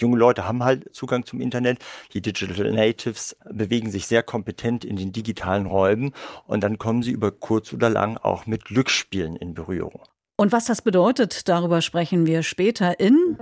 Junge 0.00 0.16
Leute 0.16 0.46
haben 0.46 0.64
halt 0.64 0.94
Zugang 0.94 1.26
zum 1.26 1.40
Internet. 1.40 1.78
Die 2.14 2.22
Digital 2.22 2.72
Natives 2.72 3.36
bewegen 3.50 3.90
sich 3.90 4.06
sehr 4.06 4.22
kompetent 4.22 4.84
in 4.84 4.96
den 4.96 5.12
digitalen 5.12 5.66
Räumen 5.66 6.12
und 6.46 6.62
dann 6.62 6.78
kommen 6.78 7.02
sie 7.02 7.12
über 7.12 7.30
kurz 7.30 7.72
oder 7.72 7.90
lang 7.90 8.16
auch 8.16 8.46
mit 8.46 8.64
Glücksspielen 8.64 9.36
in 9.36 9.54
Berührung. 9.54 10.02
Und 10.36 10.52
was 10.52 10.64
das 10.64 10.80
bedeutet, 10.80 11.48
darüber 11.48 11.82
sprechen 11.82 12.26
wir 12.26 12.42
später 12.42 12.98
in 12.98 13.36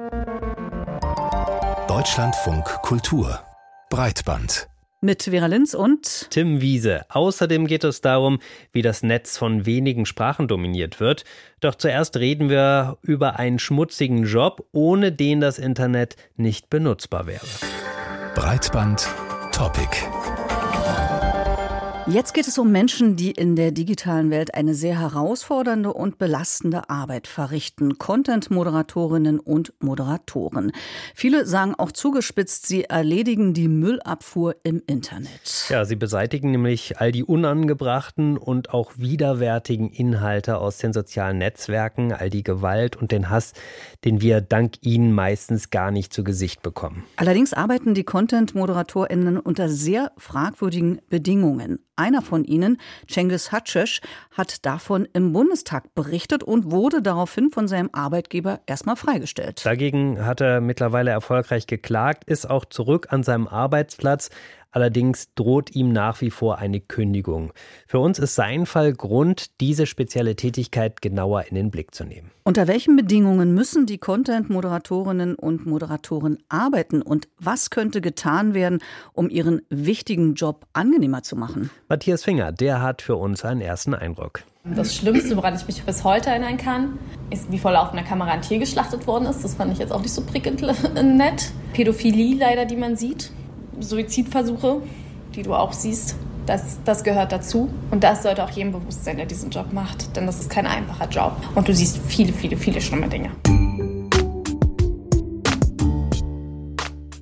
Deutschlandfunk 1.86 2.64
Kultur 2.82 3.40
Breitband 3.88 4.68
mit 5.01 5.25
Vera 5.25 5.46
Linz 5.46 5.75
und 5.75 6.30
Tim 6.30 6.61
Wiese. 6.61 7.05
Außerdem 7.09 7.67
geht 7.67 7.85
es 7.85 8.01
darum, 8.01 8.41
wie 8.73 8.83
das 8.83 9.03
Netz 9.03 9.39
von 9.39 9.67
wenigen 9.67 10.07
Sprachen 10.07 10.48
dominiert 10.48 11.01
wird. 11.01 11.25
Doch 11.61 11.75
zuerst 11.75 12.17
reden 12.17 12.48
wir 12.48 12.98
über 13.03 13.39
einen 13.39 13.59
schmutzigen 13.59 14.25
Job, 14.25 14.66
ohne 14.73 15.12
den 15.12 15.41
das 15.41 15.59
Internet 15.59 16.16
nicht 16.37 16.71
benutzbar 16.71 17.27
wäre. 17.27 17.47
Breitband 18.34 19.09
Topic. 19.53 20.17
Jetzt 22.11 22.33
geht 22.33 22.48
es 22.48 22.57
um 22.57 22.73
Menschen, 22.73 23.17
die 23.17 23.33
in 23.33 23.55
der 23.55 23.71
digitalen 23.71 24.30
Welt 24.30 24.55
eine 24.55 24.73
sehr 24.73 24.98
herausfordernde 24.98 25.93
und 25.93 26.17
belastende 26.17 26.89
Arbeit 26.89 27.27
verrichten. 27.27 27.98
Content-Moderatorinnen 27.98 29.39
und 29.39 29.75
Moderatoren. 29.81 30.73
Viele 31.15 31.45
sagen 31.45 31.75
auch 31.77 31.93
zugespitzt, 31.93 32.67
sie 32.67 32.84
erledigen 32.84 33.53
die 33.53 33.69
Müllabfuhr 33.69 34.57
im 34.62 34.83
Internet. 34.87 35.67
Ja, 35.69 35.84
sie 35.84 35.97
beseitigen 35.97 36.51
nämlich 36.51 36.98
all 36.98 37.12
die 37.12 37.25
unangebrachten 37.25 38.39
und 38.39 38.73
auch 38.73 38.93
widerwärtigen 38.97 39.91
Inhalte 39.91 40.56
aus 40.56 40.79
den 40.79 40.95
sozialen 40.95 41.37
Netzwerken, 41.37 42.15
all 42.15 42.31
die 42.31 42.43
Gewalt 42.43 42.97
und 42.97 43.12
den 43.12 43.29
Hass, 43.29 43.53
den 44.06 44.23
wir 44.23 44.41
dank 44.41 44.77
ihnen 44.81 45.12
meistens 45.12 45.69
gar 45.69 45.91
nicht 45.91 46.15
zu 46.15 46.25
Gesicht 46.25 46.62
bekommen. 46.62 47.05
Allerdings 47.17 47.53
arbeiten 47.53 47.93
die 47.93 48.05
Content-ModeratorInnen 48.05 49.39
unter 49.39 49.69
sehr 49.69 50.12
fragwürdigen 50.17 51.03
Bedingungen. 51.11 51.81
Einer 51.98 52.22
von 52.22 52.44
ihnen, 52.44 52.78
Cengiz 53.08 53.52
Hatschisch, 53.52 54.00
hat 54.30 54.64
davon 54.64 55.08
im 55.12 55.32
Bundestag 55.32 55.94
berichtet 55.94 56.42
und 56.44 56.70
wurde 56.70 57.02
daraufhin 57.02 57.50
von 57.50 57.66
seinem 57.66 57.91
Arbeitgeber 57.92 58.60
erstmal 58.66 58.96
freigestellt. 58.96 59.66
Dagegen 59.66 60.24
hat 60.24 60.41
er 60.41 60.60
mittlerweile 60.60 61.10
erfolgreich 61.10 61.66
geklagt, 61.66 62.24
ist 62.24 62.48
auch 62.48 62.64
zurück 62.64 63.08
an 63.10 63.22
seinem 63.22 63.48
Arbeitsplatz. 63.48 64.30
Allerdings 64.70 65.33
droht 65.34 65.74
ihm 65.74 65.92
nach 65.92 66.20
wie 66.20 66.30
vor 66.30 66.58
eine 66.58 66.80
Kündigung. 66.80 67.52
Für 67.86 68.00
uns 68.00 68.19
ist 68.19 68.34
sein 68.34 68.66
Fall 68.66 68.92
Grund, 68.92 69.60
diese 69.60 69.86
spezielle 69.86 70.36
Tätigkeit 70.36 71.00
genauer 71.00 71.44
in 71.48 71.55
den 71.55 71.70
Blick 71.70 71.94
zu 71.94 72.05
nehmen. 72.05 72.30
Unter 72.44 72.69
welchen 72.69 72.97
Bedingungen 72.97 73.55
müssen 73.55 73.86
die 73.86 73.98
Content-Moderatorinnen 73.98 75.34
und 75.34 75.66
Moderatoren 75.66 76.38
arbeiten 76.48 77.02
und 77.02 77.28
was 77.38 77.70
könnte 77.70 78.00
getan 78.00 78.52
werden, 78.52 78.80
um 79.12 79.30
ihren 79.30 79.62
wichtigen 79.70 80.34
Job 80.34 80.66
angenehmer 80.75 81.22
zu 81.22 81.36
machen? 81.36 81.70
Matthias 81.88 82.25
Finger, 82.25 82.53
der 82.53 82.82
hat 82.82 83.00
für 83.03 83.16
uns 83.16 83.44
einen 83.44 83.60
ersten 83.62 83.94
Eindruck. 83.94 84.44
Das 84.64 84.94
Schlimmste, 84.94 85.34
woran 85.36 85.55
ich 85.55 85.66
mich 85.66 85.82
bis 85.82 86.05
heute 86.05 86.28
erinnern 86.28 86.58
kann, 86.58 86.98
ist, 87.30 87.50
wie 87.50 87.58
vor 87.58 87.72
laufender 87.72 88.05
Kamera 88.05 88.32
ein 88.32 88.42
Tier 88.42 88.58
geschlachtet 88.58 89.06
worden 89.06 89.27
ist. 89.27 89.42
Das 89.42 89.55
fand 89.55 89.72
ich 89.72 89.78
jetzt 89.78 89.92
auch 89.92 90.03
nicht 90.03 90.12
so 90.12 90.22
prickelnd 90.22 90.60
nett. 91.16 91.53
Pädophilie 91.72 92.36
leider, 92.36 92.66
die 92.66 92.77
man 92.77 92.97
sieht. 92.97 93.30
Suizidversuche, 93.81 94.83
die 95.34 95.43
du 95.43 95.55
auch 95.55 95.73
siehst. 95.73 96.17
Das, 96.47 96.79
das 96.84 97.05
gehört 97.05 97.31
dazu 97.31 97.69
und 97.91 98.03
das 98.03 98.23
sollte 98.23 98.43
auch 98.43 98.51
jedem 98.51 98.73
bewusst 98.73 99.05
sein, 99.05 99.19
der 99.19 99.27
diesen 99.27 99.51
Job 99.51 99.73
macht, 99.73 100.17
denn 100.17 100.25
das 100.25 100.41
ist 100.41 100.48
kein 100.48 100.67
einfacher 100.67 101.09
Job 101.09 101.33
und 101.55 101.69
du 101.69 101.75
siehst 101.75 101.99
viele, 102.09 102.33
viele, 102.33 102.56
viele 102.56 102.81
schlimme 102.81 103.06
Dinge. 103.09 103.31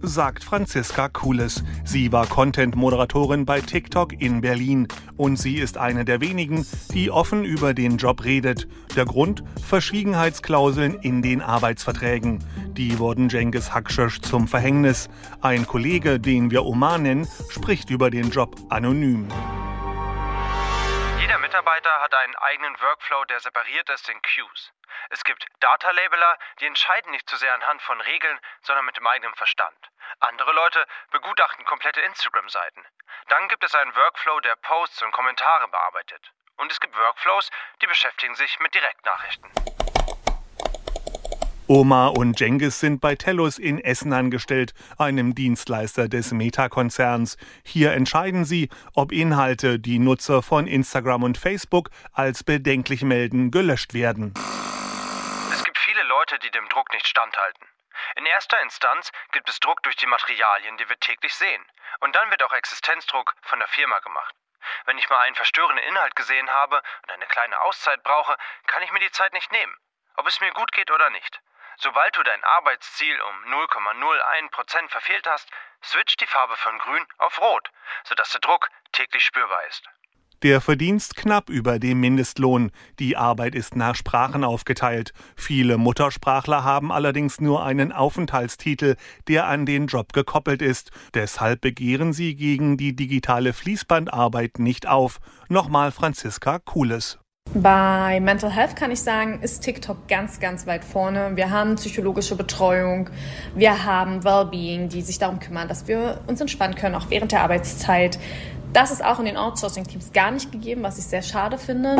Sagt 0.06 0.44
Franziska 0.44 1.08
Kules. 1.08 1.62
Sie 1.84 2.12
war 2.12 2.26
Content-Moderatorin 2.26 3.44
bei 3.44 3.60
TikTok 3.60 4.20
in 4.20 4.40
Berlin 4.40 4.88
und 5.16 5.36
sie 5.36 5.56
ist 5.56 5.78
eine 5.78 6.04
der 6.04 6.20
wenigen, 6.20 6.66
die 6.92 7.10
offen 7.10 7.44
über 7.44 7.74
den 7.74 7.96
Job 7.96 8.24
redet. 8.24 8.68
Der 8.94 9.04
Grund? 9.04 9.42
Verschwiegenheitsklauseln 9.62 10.94
in 11.00 11.22
den 11.22 11.42
Arbeitsverträgen. 11.42 12.38
Die 12.76 12.98
wurden 12.98 13.28
Cengiz 13.28 13.70
Hakshish 13.70 14.20
zum 14.20 14.46
Verhängnis. 14.46 15.08
Ein 15.40 15.66
Kollege, 15.66 16.20
den 16.20 16.50
wir 16.50 16.64
Omar 16.64 16.98
nennen, 16.98 17.26
spricht 17.50 17.90
über 17.90 18.10
den 18.10 18.30
Job 18.30 18.56
anonym. 18.68 19.26
Mitarbeiter 21.56 22.02
hat 22.02 22.14
einen 22.14 22.36
eigenen 22.36 22.78
Workflow, 22.82 23.24
der 23.24 23.40
separiert 23.40 23.88
ist 23.88 24.10
in 24.10 24.20
Queues. 24.20 24.74
Es 25.08 25.24
gibt 25.24 25.46
Data-Labeler, 25.60 26.38
die 26.60 26.66
entscheiden 26.66 27.12
nicht 27.12 27.26
zu 27.30 27.36
sehr 27.36 27.54
anhand 27.54 27.80
von 27.80 27.98
Regeln, 28.02 28.38
sondern 28.60 28.84
mit 28.84 28.98
dem 28.98 29.06
eigenen 29.06 29.34
Verstand. 29.36 29.74
Andere 30.20 30.52
Leute 30.52 30.86
begutachten 31.12 31.64
komplette 31.64 32.02
Instagram-Seiten. 32.02 32.86
Dann 33.28 33.48
gibt 33.48 33.64
es 33.64 33.74
einen 33.74 33.96
Workflow, 33.96 34.40
der 34.40 34.56
Posts 34.56 35.00
und 35.00 35.12
Kommentare 35.12 35.66
bearbeitet. 35.68 36.30
Und 36.58 36.70
es 36.70 36.78
gibt 36.78 36.94
Workflows, 36.94 37.50
die 37.80 37.86
beschäftigen 37.86 38.34
sich 38.34 38.60
mit 38.60 38.74
Direktnachrichten. 38.74 39.50
Oma 41.68 42.06
und 42.06 42.38
Jengis 42.38 42.78
sind 42.78 43.00
bei 43.00 43.16
Tellus 43.16 43.58
in 43.58 43.82
Essen 43.82 44.12
angestellt, 44.12 44.72
einem 44.98 45.34
Dienstleister 45.34 46.08
des 46.08 46.30
Meta-Konzerns. 46.30 47.36
Hier 47.64 47.90
entscheiden 47.90 48.44
sie, 48.44 48.68
ob 48.94 49.10
Inhalte, 49.10 49.80
die 49.80 49.98
Nutzer 49.98 50.42
von 50.42 50.68
Instagram 50.68 51.24
und 51.24 51.38
Facebook 51.38 51.90
als 52.12 52.44
bedenklich 52.44 53.02
melden, 53.02 53.50
gelöscht 53.50 53.94
werden. 53.94 54.32
Es 55.52 55.64
gibt 55.64 55.78
viele 55.78 56.04
Leute, 56.04 56.38
die 56.38 56.52
dem 56.52 56.68
Druck 56.68 56.92
nicht 56.92 57.08
standhalten. 57.08 57.66
In 58.14 58.26
erster 58.26 58.62
Instanz 58.62 59.10
gibt 59.32 59.48
es 59.48 59.58
Druck 59.58 59.82
durch 59.82 59.96
die 59.96 60.06
Materialien, 60.06 60.76
die 60.76 60.88
wir 60.88 61.00
täglich 61.00 61.34
sehen. 61.34 61.62
Und 61.98 62.14
dann 62.14 62.30
wird 62.30 62.44
auch 62.44 62.52
Existenzdruck 62.52 63.34
von 63.42 63.58
der 63.58 63.68
Firma 63.68 63.98
gemacht. 63.98 64.36
Wenn 64.84 64.98
ich 64.98 65.10
mal 65.10 65.18
einen 65.18 65.34
verstörenden 65.34 65.84
Inhalt 65.84 66.14
gesehen 66.14 66.48
habe 66.48 66.80
und 67.02 67.10
eine 67.10 67.26
kleine 67.26 67.60
Auszeit 67.62 68.04
brauche, 68.04 68.36
kann 68.68 68.84
ich 68.84 68.92
mir 68.92 69.00
die 69.00 69.10
Zeit 69.10 69.32
nicht 69.32 69.50
nehmen, 69.50 69.74
ob 70.14 70.28
es 70.28 70.40
mir 70.40 70.52
gut 70.52 70.70
geht 70.70 70.92
oder 70.92 71.10
nicht. 71.10 71.40
Sobald 71.78 72.16
du 72.16 72.22
dein 72.22 72.42
Arbeitsziel 72.42 73.20
um 73.20 73.52
0,01% 73.52 74.88
verfehlt 74.88 75.26
hast, 75.26 75.48
switcht 75.82 76.20
die 76.20 76.26
Farbe 76.26 76.56
von 76.56 76.78
grün 76.78 77.04
auf 77.18 77.40
rot, 77.40 77.70
sodass 78.04 78.30
der 78.30 78.40
Druck 78.40 78.68
täglich 78.92 79.24
spürbar 79.24 79.66
ist. 79.68 79.88
Der 80.42 80.60
Verdienst 80.60 81.16
knapp 81.16 81.48
über 81.48 81.78
dem 81.78 82.00
Mindestlohn. 82.00 82.70
Die 82.98 83.16
Arbeit 83.16 83.54
ist 83.54 83.74
nach 83.74 83.94
Sprachen 83.94 84.44
aufgeteilt. 84.44 85.12
Viele 85.34 85.78
Muttersprachler 85.78 86.62
haben 86.62 86.92
allerdings 86.92 87.40
nur 87.40 87.64
einen 87.64 87.90
Aufenthaltstitel, 87.90 88.96
der 89.28 89.46
an 89.46 89.64
den 89.64 89.86
Job 89.86 90.12
gekoppelt 90.12 90.60
ist. 90.60 90.90
Deshalb 91.14 91.62
begehren 91.62 92.12
sie 92.12 92.36
gegen 92.36 92.76
die 92.76 92.94
digitale 92.94 93.54
Fließbandarbeit 93.54 94.58
nicht 94.58 94.86
auf. 94.86 95.20
Nochmal 95.48 95.90
Franziska 95.90 96.58
Kules. 96.58 97.18
Bei 97.62 98.20
Mental 98.20 98.50
Health 98.50 98.76
kann 98.76 98.90
ich 98.90 99.00
sagen, 99.00 99.38
ist 99.40 99.60
TikTok 99.60 100.08
ganz, 100.08 100.40
ganz 100.40 100.66
weit 100.66 100.84
vorne. 100.84 101.32
Wir 101.36 101.50
haben 101.50 101.76
psychologische 101.76 102.36
Betreuung, 102.36 103.08
wir 103.54 103.86
haben 103.86 104.24
Wellbeing, 104.24 104.90
die 104.90 105.00
sich 105.00 105.18
darum 105.18 105.40
kümmern, 105.40 105.66
dass 105.66 105.88
wir 105.88 106.20
uns 106.26 106.38
entspannen 106.38 106.74
können, 106.74 106.94
auch 106.94 107.08
während 107.08 107.32
der 107.32 107.40
Arbeitszeit. 107.40 108.18
Das 108.74 108.90
ist 108.90 109.02
auch 109.02 109.20
in 109.20 109.24
den 109.24 109.38
Outsourcing-Teams 109.38 110.12
gar 110.12 110.32
nicht 110.32 110.52
gegeben, 110.52 110.82
was 110.82 110.98
ich 110.98 111.06
sehr 111.06 111.22
schade 111.22 111.56
finde. 111.56 111.96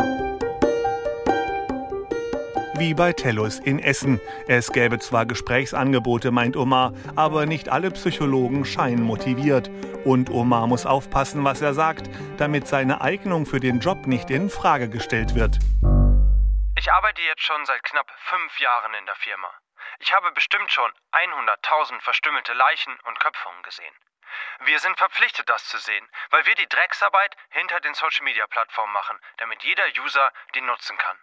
Wie 2.79 2.93
bei 2.93 3.11
Tellus 3.11 3.57
in 3.57 3.79
Essen. 3.79 4.21
Es 4.47 4.71
gäbe 4.71 4.99
zwar 4.99 5.25
Gesprächsangebote, 5.25 6.29
meint 6.29 6.55
Omar, 6.55 6.93
aber 7.15 7.47
nicht 7.47 7.69
alle 7.69 7.89
Psychologen 7.89 8.65
scheinen 8.65 9.01
motiviert. 9.01 9.71
Und 10.05 10.29
Omar 10.29 10.67
muss 10.67 10.85
aufpassen, 10.85 11.43
was 11.43 11.59
er 11.59 11.73
sagt, 11.73 12.07
damit 12.37 12.67
seine 12.67 13.01
Eignung 13.01 13.47
für 13.47 13.59
den 13.59 13.79
Job 13.79 14.05
nicht 14.05 14.29
in 14.29 14.51
Frage 14.51 14.89
gestellt 14.89 15.33
wird. 15.33 15.57
Ich 16.77 16.91
arbeite 16.93 17.21
jetzt 17.23 17.41
schon 17.41 17.65
seit 17.65 17.81
knapp 17.81 18.11
fünf 18.29 18.59
Jahren 18.59 18.93
in 18.93 19.07
der 19.07 19.15
Firma. 19.15 19.49
Ich 19.97 20.13
habe 20.13 20.31
bestimmt 20.33 20.71
schon 20.71 20.91
100.000 21.13 21.99
verstümmelte 22.01 22.53
Leichen 22.53 22.93
und 23.07 23.19
Köpfungen 23.19 23.63
gesehen. 23.63 23.95
Wir 24.65 24.77
sind 24.77 24.95
verpflichtet, 24.99 25.49
das 25.49 25.65
zu 25.65 25.79
sehen, 25.79 26.07
weil 26.29 26.45
wir 26.45 26.53
die 26.53 26.69
Drecksarbeit 26.69 27.35
hinter 27.49 27.79
den 27.79 27.95
Social-Media-Plattformen 27.95 28.93
machen, 28.93 29.17
damit 29.37 29.63
jeder 29.63 29.85
User 29.99 30.31
die 30.53 30.61
nutzen 30.61 30.95
kann. 30.99 31.17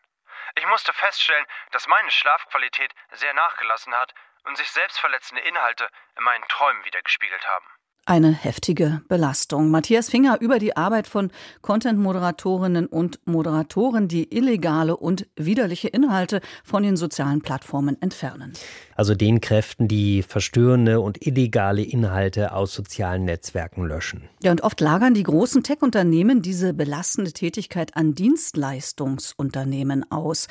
Ich 0.56 0.66
musste 0.66 0.92
feststellen, 0.92 1.44
dass 1.72 1.86
meine 1.86 2.10
Schlafqualität 2.10 2.92
sehr 3.12 3.34
nachgelassen 3.34 3.94
hat 3.94 4.14
und 4.44 4.56
sich 4.56 4.70
selbstverletzende 4.70 5.42
Inhalte 5.42 5.88
in 6.16 6.24
meinen 6.24 6.44
Träumen 6.48 6.84
wiedergespiegelt 6.84 7.46
haben. 7.46 7.66
Eine 8.06 8.32
heftige 8.32 9.00
Belastung. 9.08 9.70
Matthias 9.70 10.10
Finger 10.10 10.38
über 10.42 10.58
die 10.58 10.76
Arbeit 10.76 11.06
von 11.08 11.32
Content-Moderatorinnen 11.62 12.86
und 12.86 13.18
Moderatoren, 13.26 14.08
die 14.08 14.36
illegale 14.36 14.94
und 14.94 15.26
widerliche 15.36 15.88
Inhalte 15.88 16.42
von 16.64 16.82
den 16.82 16.98
sozialen 16.98 17.40
Plattformen 17.40 18.00
entfernen. 18.02 18.52
Also 18.96 19.14
den 19.14 19.40
Kräften, 19.40 19.88
die 19.88 20.22
verstörende 20.22 21.00
und 21.00 21.26
illegale 21.26 21.82
Inhalte 21.82 22.52
aus 22.52 22.74
sozialen 22.74 23.24
Netzwerken 23.24 23.84
löschen. 23.84 24.28
Ja, 24.42 24.50
und 24.52 24.62
oft 24.62 24.80
lagern 24.80 25.14
die 25.14 25.22
großen 25.22 25.62
Tech-Unternehmen 25.62 26.42
diese 26.42 26.74
belastende 26.74 27.32
Tätigkeit 27.32 27.96
an 27.96 28.14
Dienstleistungsunternehmen 28.14 30.10
aus. 30.10 30.48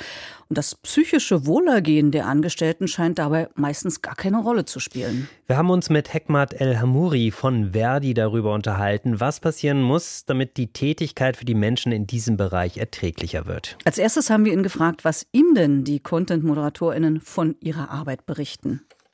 Und 0.49 0.57
das 0.57 0.75
psychische 0.75 1.45
Wohlergehen 1.45 2.11
der 2.11 2.27
Angestellten 2.27 2.87
scheint 2.87 3.19
dabei 3.19 3.49
meistens 3.55 4.01
gar 4.01 4.15
keine 4.15 4.41
Rolle 4.41 4.65
zu 4.65 4.79
spielen. 4.79 5.29
Wir 5.47 5.57
haben 5.57 5.69
uns 5.69 5.89
mit 5.89 6.13
Hekmat 6.13 6.59
El 6.59 6.79
Hamouri 6.79 7.31
von 7.31 7.71
Verdi 7.73 8.13
darüber 8.13 8.53
unterhalten, 8.53 9.19
was 9.19 9.39
passieren 9.39 9.81
muss, 9.81 10.25
damit 10.25 10.57
die 10.57 10.67
Tätigkeit 10.67 11.37
für 11.37 11.45
die 11.45 11.55
Menschen 11.55 11.91
in 11.91 12.07
diesem 12.07 12.37
Bereich 12.37 12.77
erträglicher 12.77 13.45
wird. 13.45 13.77
Als 13.85 13.97
erstes 13.97 14.29
haben 14.29 14.45
wir 14.45 14.53
ihn 14.53 14.63
gefragt, 14.63 15.05
was 15.05 15.27
ihm 15.31 15.53
denn 15.55 15.83
die 15.83 15.99
Content-ModeratorInnen 15.99 17.21
von 17.21 17.55
ihrer 17.59 17.89
Arbeit 17.89 18.25
berichten. 18.25 18.32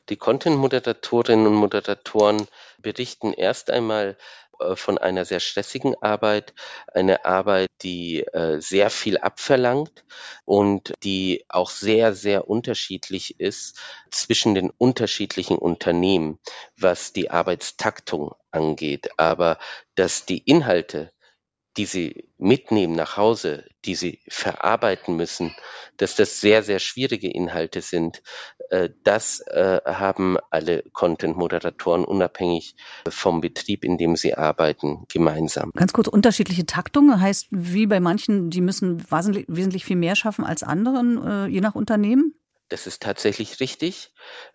Die 0.10 0.18
Content-Moderatorinnen 0.18 1.45
und 1.45 1.54
Moderatoren 1.54 2.48
berichten 2.81 3.31
erst 3.33 3.69
einmal 3.69 4.18
äh, 4.60 4.75
von 4.75 4.98
einer 4.98 5.25
sehr 5.25 5.39
stressigen 5.39 5.95
Arbeit, 6.01 6.54
eine 6.94 7.25
Arbeit, 7.25 7.69
die 7.81 8.21
äh, 8.21 8.60
sehr 8.60 8.89
viel 8.89 9.18
abverlangt 9.18 10.04
und 10.45 10.94
die 11.04 11.45
auch 11.48 11.69
sehr, 11.69 12.13
sehr 12.13 12.50
unterschiedlich 12.50 13.39
ist 13.39 13.80
zwischen 14.12 14.56
den 14.56 14.69
unterschiedlichen 14.69 15.57
Unternehmen, 15.57 16.39
was 16.75 17.13
die 17.13 17.30
Arbeitstaktung 17.30 18.33
angeht. 18.51 19.12
Aber 19.18 19.57
dass 19.95 20.25
die 20.25 20.39
Inhalte 20.39 21.12
die 21.80 21.86
sie 21.86 22.26
mitnehmen 22.38 22.94
nach 22.94 23.16
Hause, 23.16 23.64
die 23.86 23.96
sie 23.96 24.20
verarbeiten 24.28 25.16
müssen, 25.16 25.56
dass 25.96 26.18
das 26.18 26.42
sehr, 26.42 26.62
sehr 26.62 26.80
schwierige 26.80 27.31
Inhalte 27.31 27.80
sind. 27.80 28.22
Äh, 28.70 28.90
das 29.06 29.40
äh, 29.48 29.80
haben 29.86 30.36
alle 30.50 30.84
Content-Moderatoren 30.92 32.04
unabhängig 32.04 32.76
vom 33.08 33.40
Betrieb, 33.40 33.86
in 33.86 33.98
dem 33.98 34.18
sie 34.18 34.34
arbeiten, 34.34 35.06
gemeinsam. 35.08 35.72
Ganz 35.74 35.94
kurz, 35.94 36.10
unterschiedliche 36.10 36.66
Taktungen 36.66 37.22
heißt, 37.22 37.48
wie 37.52 37.88
bei 37.88 38.02
manchen, 38.02 38.50
die 38.50 38.60
müssen 38.60 39.10
wesentlich 39.10 39.86
viel 39.86 39.96
mehr 39.96 40.18
schaffen 40.18 40.44
als 40.44 40.64
anderen, 40.64 41.26
äh, 41.26 41.48
je 41.48 41.62
nach 41.62 41.76
Unternehmen? 41.76 42.34
Das 42.69 42.88
ist 42.88 43.01
tatsächlich 43.01 43.60
richtig. 43.60 44.12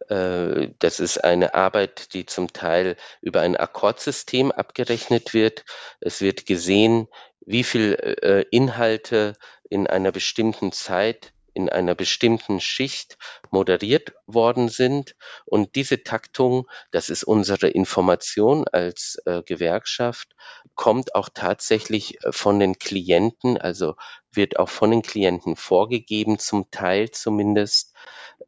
Äh, 0.09 0.69
das 0.79 1.01
ist 1.01 1.19
eine 1.23 1.55
Arbeit, 1.55 2.15
die 2.15 2.27
zum 2.27 2.53
Teil 2.53 2.97
über 3.21 3.41
ein 3.41 3.57
Akkordsystem 3.57 4.53
abgerechnet 4.53 5.35
wird. 5.35 5.65
Es 6.01 6.21
wird 6.21 6.47
gesehen, 6.47 7.09
wie 7.41 7.65
viel 7.65 7.95
äh, 8.23 8.47
Inhalte 8.51 9.35
in 9.69 9.87
einer 9.87 10.13
bestimmten 10.13 10.73
Zeit 10.73 11.34
in 11.55 11.69
einer 11.69 11.95
bestimmten 11.95 12.61
Schicht 12.61 13.17
moderiert 13.51 14.13
worden 14.27 14.69
sind. 14.69 15.17
Und 15.47 15.77
diese 15.77 16.03
Taktung, 16.03 16.69
das 16.91 17.09
ist 17.09 17.25
unsere 17.25 17.69
Information 17.69 18.67
als 18.69 19.23
äh, 19.25 19.43
Gewerkschaft, 19.43 20.35
kommt 20.75 21.15
auch 21.15 21.29
tatsächlich 21.33 22.23
äh, 22.25 22.33
von 22.33 22.59
den 22.59 22.79
Klienten, 22.79 23.57
also 23.57 23.95
wird 24.33 24.59
auch 24.59 24.69
von 24.69 24.91
den 24.91 25.03
Klienten 25.03 25.57
vorgegeben, 25.57 26.39
zum 26.39 26.71
Teil 26.71 27.11
zumindest, 27.11 27.95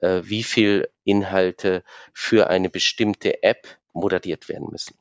äh, 0.00 0.22
wie 0.24 0.42
viel 0.42 0.88
Inhalte 1.04 1.84
für 2.12 2.48
eine 2.50 2.68
bestimmte 2.68 3.42
App 3.42 3.66
moderiert 3.92 4.48
werden 4.48 4.68
müssen. 4.70 4.96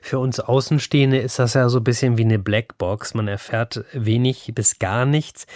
Für 0.00 0.18
uns 0.18 0.40
Außenstehende 0.40 1.18
ist 1.18 1.38
das 1.38 1.54
ja 1.54 1.68
so 1.68 1.78
ein 1.78 1.84
bisschen 1.84 2.18
wie 2.18 2.24
eine 2.24 2.38
Blackbox. 2.38 3.14
Man 3.14 3.28
erfährt 3.28 3.84
wenig 3.92 4.52
bis 4.54 4.78
gar 4.78 5.06
nichts. 5.06 5.46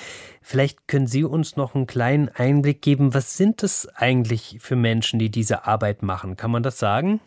Vielleicht 0.43 0.87
können 0.87 1.07
Sie 1.07 1.25
uns 1.25 1.57
noch 1.57 1.75
einen 1.75 1.87
kleinen 1.87 2.29
Einblick 2.29 2.83
geben. 2.83 3.15
Was 3.15 3.37
sind 3.37 3.63
es 3.63 3.89
eigentlich 3.95 4.59
für 4.61 4.77
Menschen, 4.77 5.19
die 5.19 5.31
diese 5.31 5.67
Arbeit 5.67 6.03
machen? 6.03 6.37
Kann 6.37 6.51
man 6.51 6.63
das 6.63 6.79
sagen? 6.79 7.21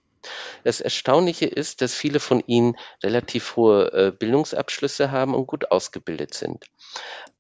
Das 0.64 0.82
Erstaunliche 0.82 1.46
ist, 1.46 1.82
dass 1.82 1.94
viele 1.94 2.20
von 2.20 2.44
ihnen 2.46 2.76
relativ 3.04 3.56
hohe 3.56 3.92
äh, 3.94 4.12
Bildungsabschlüsse 4.12 5.12
haben 5.12 5.34
und 5.34 5.48
gut 5.48 5.72
ausgebildet 5.72 6.34
sind. 6.34 6.66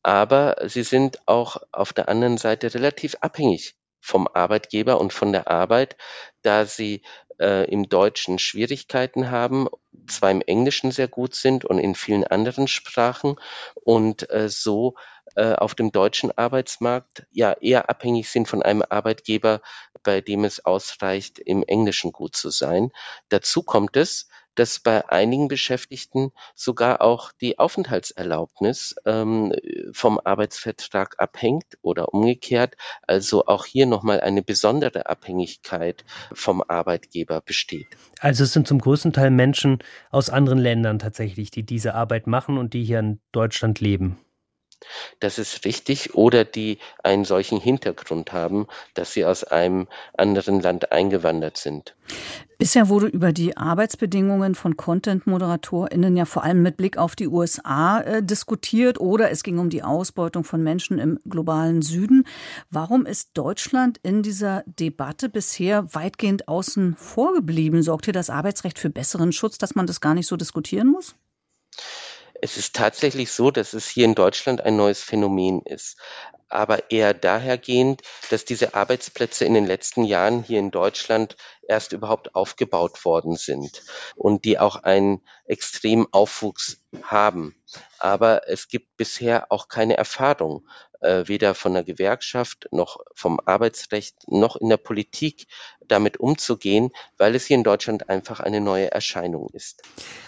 Aber 0.03 0.57
sie 0.67 0.83
sind 0.83 1.19
auch 1.25 1.57
auf 1.71 1.93
der 1.93 2.09
anderen 2.09 2.37
Seite 2.37 2.73
relativ 2.73 3.15
abhängig 3.21 3.75
vom 4.01 4.27
Arbeitgeber 4.27 4.99
und 4.99 5.11
von 5.11 5.33
der 5.33 5.49
Arbeit, 5.49 5.97
da 6.41 6.65
sie 6.65 7.03
äh, 7.39 7.65
im 7.65 7.89
Deutschen 7.89 8.39
Schwierigkeiten 8.39 9.31
haben, 9.31 9.67
zwar 10.07 10.31
im 10.31 10.41
Englischen 10.41 10.91
sehr 10.91 11.07
gut 11.07 11.35
sind 11.35 11.65
und 11.65 11.79
in 11.79 11.95
vielen 11.95 12.23
anderen 12.23 12.67
Sprachen 12.67 13.35
und 13.75 14.29
äh, 14.29 14.49
so 14.49 14.95
äh, 15.35 15.53
auf 15.53 15.75
dem 15.75 15.91
deutschen 15.91 16.37
Arbeitsmarkt 16.37 17.25
ja 17.31 17.53
eher 17.53 17.89
abhängig 17.89 18.29
sind 18.29 18.47
von 18.47 18.63
einem 18.63 18.83
Arbeitgeber, 18.87 19.61
bei 20.03 20.21
dem 20.21 20.43
es 20.43 20.65
ausreicht, 20.65 21.39
im 21.39 21.63
Englischen 21.63 22.11
gut 22.11 22.35
zu 22.35 22.49
sein. 22.49 22.91
Dazu 23.29 23.63
kommt 23.63 23.95
es, 23.97 24.27
dass 24.59 24.79
bei 24.79 25.07
einigen 25.07 25.47
Beschäftigten 25.47 26.31
sogar 26.53 27.01
auch 27.01 27.31
die 27.31 27.57
Aufenthaltserlaubnis 27.59 28.95
ähm, 29.05 29.53
vom 29.93 30.19
Arbeitsvertrag 30.21 31.15
abhängt 31.17 31.77
oder 31.81 32.13
umgekehrt. 32.13 32.75
Also 33.07 33.45
auch 33.45 33.65
hier 33.65 33.85
nochmal 33.85 34.19
eine 34.19 34.43
besondere 34.43 35.05
Abhängigkeit 35.05 36.03
vom 36.33 36.61
Arbeitgeber 36.67 37.39
besteht. 37.39 37.87
Also 38.19 38.43
es 38.43 38.51
sind 38.51 38.67
zum 38.67 38.79
größten 38.79 39.13
Teil 39.13 39.31
Menschen 39.31 39.79
aus 40.11 40.29
anderen 40.29 40.59
Ländern 40.59 40.99
tatsächlich, 40.99 41.51
die 41.51 41.63
diese 41.63 41.95
Arbeit 41.95 42.27
machen 42.27 42.57
und 42.57 42.73
die 42.73 42.83
hier 42.83 42.99
in 42.99 43.21
Deutschland 43.31 43.79
leben. 43.79 44.17
Das 45.19 45.37
ist 45.37 45.65
richtig. 45.65 46.15
Oder 46.15 46.45
die 46.45 46.79
einen 47.03 47.25
solchen 47.25 47.59
Hintergrund 47.59 48.31
haben, 48.31 48.67
dass 48.93 49.13
sie 49.13 49.25
aus 49.25 49.43
einem 49.43 49.87
anderen 50.17 50.61
Land 50.61 50.91
eingewandert 50.91 51.57
sind. 51.57 51.95
Bisher 52.57 52.89
wurde 52.89 53.07
über 53.07 53.31
die 53.31 53.55
Arbeitsbedingungen 53.55 54.53
von 54.53 54.75
Content-ModeratorInnen 54.75 56.17
ja 56.17 56.25
vor 56.25 56.43
allem 56.43 56.61
mit 56.61 56.75
Blick 56.75 56.97
auf 56.97 57.15
die 57.15 57.29
USA 57.29 58.01
äh, 58.01 58.21
diskutiert 58.21 58.99
oder 58.99 59.31
es 59.31 59.43
ging 59.43 59.59
um 59.59 59.69
die 59.69 59.81
Ausbeutung 59.81 60.43
von 60.43 60.61
Menschen 60.61 60.99
im 60.99 61.19
globalen 61.23 61.81
Süden. 61.81 62.25
Warum 62.69 63.05
ist 63.05 63.29
Deutschland 63.35 63.97
in 64.03 64.23
dieser 64.23 64.63
Debatte 64.65 65.29
bisher 65.29 65.93
weitgehend 65.93 66.49
außen 66.49 66.97
vor 66.97 67.33
geblieben? 67.33 67.81
Sorgt 67.81 68.05
hier 68.05 68.13
das 68.13 68.29
Arbeitsrecht 68.29 68.77
für 68.77 68.89
besseren 68.89 69.31
Schutz, 69.31 69.57
dass 69.57 69.75
man 69.75 69.87
das 69.87 70.01
gar 70.01 70.13
nicht 70.13 70.27
so 70.27 70.35
diskutieren 70.35 70.89
muss? 70.89 71.15
Es 72.41 72.57
ist 72.57 72.75
tatsächlich 72.75 73.31
so, 73.31 73.51
dass 73.51 73.73
es 73.73 73.87
hier 73.87 74.05
in 74.05 74.15
Deutschland 74.15 74.61
ein 74.61 74.75
neues 74.75 75.03
Phänomen 75.03 75.61
ist, 75.61 75.97
aber 76.47 76.89
eher 76.91 77.13
dahergehend, 77.13 78.01
dass 78.29 78.45
diese 78.45 78.73
Arbeitsplätze 78.73 79.45
in 79.45 79.53
den 79.53 79.65
letzten 79.65 80.03
Jahren 80.03 80.43
hier 80.43 80.59
in 80.59 80.71
Deutschland 80.71 81.37
erst 81.67 81.93
überhaupt 81.93 82.35
aufgebaut 82.35 83.05
worden 83.05 83.35
sind 83.35 83.83
und 84.15 84.45
die 84.45 84.57
auch 84.57 84.77
einen 84.77 85.21
extremen 85.45 86.07
Aufwuchs 86.11 86.81
haben. 87.03 87.55
Aber 87.99 88.47
es 88.47 88.67
gibt 88.67 88.97
bisher 88.97 89.51
auch 89.51 89.67
keine 89.67 89.97
Erfahrung, 89.97 90.67
äh, 91.01 91.23
weder 91.27 91.55
von 91.55 91.73
der 91.73 91.83
Gewerkschaft 91.83 92.67
noch 92.71 92.99
vom 93.13 93.39
Arbeitsrecht 93.45 94.15
noch 94.27 94.55
in 94.55 94.69
der 94.69 94.77
Politik 94.77 95.47
damit 95.87 96.17
umzugehen, 96.17 96.91
weil 97.17 97.35
es 97.35 97.45
hier 97.45 97.57
in 97.57 97.63
Deutschland 97.63 98.09
einfach 98.09 98.39
eine 98.39 98.61
neue 98.61 98.91
Erscheinung 98.91 99.49
ist. 99.53 99.81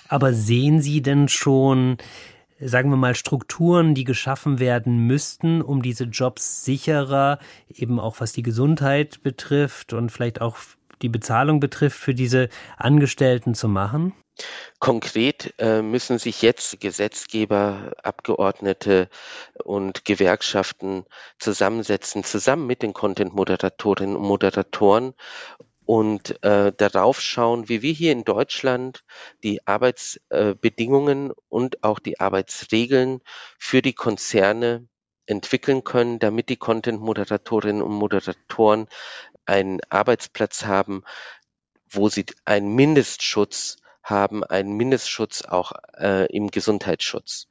Aber 0.07 0.33
sehen 0.33 0.81
Sie 0.81 1.01
denn 1.01 1.27
schon, 1.27 1.97
sagen 2.59 2.89
wir 2.89 2.97
mal, 2.97 3.15
Strukturen, 3.15 3.95
die 3.95 4.03
geschaffen 4.03 4.59
werden 4.59 5.07
müssten, 5.07 5.61
um 5.61 5.81
diese 5.81 6.05
Jobs 6.05 6.65
sicherer, 6.65 7.39
eben 7.73 7.99
auch 7.99 8.19
was 8.19 8.33
die 8.33 8.43
Gesundheit 8.43 9.23
betrifft 9.23 9.93
und 9.93 10.11
vielleicht 10.11 10.41
auch 10.41 10.57
die 11.01 11.09
Bezahlung 11.09 11.59
betrifft, 11.59 11.99
für 11.99 12.13
diese 12.13 12.49
Angestellten 12.77 13.53
zu 13.53 13.67
machen? 13.67 14.13
Konkret 14.79 15.53
äh, 15.59 15.81
müssen 15.81 16.17
sich 16.17 16.41
jetzt 16.41 16.79
Gesetzgeber, 16.79 17.91
Abgeordnete 18.01 19.09
und 19.63 20.05
Gewerkschaften 20.05 21.05
zusammensetzen, 21.37 22.23
zusammen 22.23 22.65
mit 22.65 22.81
den 22.81 22.93
Content-Moderatorinnen 22.93 24.15
und 24.15 24.23
Moderatoren 24.23 25.13
und 25.85 26.41
äh, 26.43 26.71
darauf 26.75 27.19
schauen, 27.19 27.67
wie 27.67 27.81
wir 27.81 27.91
hier 27.91 28.13
in 28.13 28.23
Deutschland 28.23 29.03
die 29.43 29.67
Arbeitsbedingungen 29.67 31.31
äh, 31.31 31.33
und 31.49 31.83
auch 31.83 31.99
die 31.99 32.19
Arbeitsregeln 32.19 33.19
für 33.59 33.81
die 33.81 33.93
Konzerne 33.93 34.87
entwickeln 35.25 35.83
können, 35.83 36.19
damit 36.19 36.49
die 36.49 36.57
Content-Moderatorinnen 36.57 37.81
und 37.81 37.93
Moderatoren 37.93 38.87
einen 39.51 39.79
Arbeitsplatz 39.89 40.65
haben, 40.65 41.03
wo 41.89 42.09
sie 42.09 42.25
einen 42.45 42.73
Mindestschutz 42.73 43.77
haben 44.03 44.43
einen 44.43 44.77
Mindestschutz 44.77 45.43
auch 45.43 45.73
äh, 45.95 46.25
im 46.35 46.49
Gesundheitsschutz. 46.49 47.45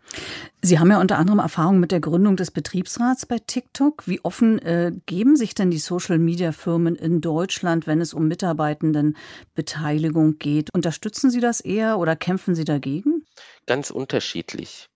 Sie 0.62 0.80
haben 0.80 0.90
ja 0.90 1.00
unter 1.00 1.16
anderem 1.16 1.38
Erfahrung 1.38 1.78
mit 1.78 1.92
der 1.92 2.00
Gründung 2.00 2.37
des 2.37 2.50
Betriebsrats 2.50 3.25
bei 3.25 3.38
TikTok. 3.38 4.09
Wie 4.09 4.19
offen 4.25 4.59
äh, 4.59 4.90
geben 5.07 5.37
sich 5.37 5.54
denn 5.54 5.71
die 5.71 5.78
Social-Media-Firmen 5.78 6.97
in 6.97 7.21
Deutschland, 7.21 7.87
wenn 7.87 8.00
es 8.00 8.14
um 8.14 8.26
Mitarbeitendenbeteiligung 8.26 10.38
geht? 10.38 10.75
Unterstützen 10.75 11.30
Sie 11.30 11.40
das 11.40 11.61
eher 11.61 11.99
oder 11.99 12.16
kämpfen 12.16 12.57
Sie 12.57 12.64
dagegen? 12.64 13.25
Ganz 13.66 13.90
unterschiedlich. 13.90 14.88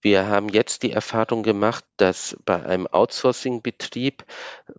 Wir 0.00 0.26
haben 0.26 0.48
jetzt 0.48 0.82
die 0.82 0.92
Erfahrung 0.92 1.42
gemacht, 1.42 1.84
dass 1.96 2.36
bei 2.44 2.62
einem 2.62 2.86
Outsourcing-Betrieb 2.86 4.24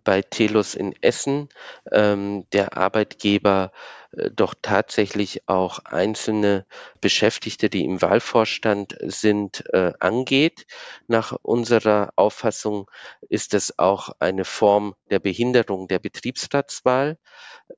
bei 0.04 0.22
Telus 0.22 0.74
in 0.74 0.94
Essen 1.00 1.48
ähm, 1.90 2.46
der 2.52 2.76
Arbeitgeber 2.76 3.72
äh, 4.12 4.30
doch 4.30 4.54
tatsächlich 4.60 5.48
auch 5.48 5.78
einzelne 5.80 6.66
Beschäftigte, 7.00 7.70
die 7.70 7.84
im 7.84 8.02
Wahlvorstand 8.02 8.96
sind, 9.00 9.64
äh, 9.72 9.92
angeht. 9.98 10.66
Nach 11.06 11.32
unserer 11.42 12.12
Auffassung 12.16 12.90
ist 13.28 13.54
es 13.54 13.78
auch 13.78 14.10
eine 14.18 14.44
Form 14.44 14.94
der 15.10 15.20
Behinderung 15.20 15.88
der 15.88 15.98
Betriebsratswahl. 15.98 17.18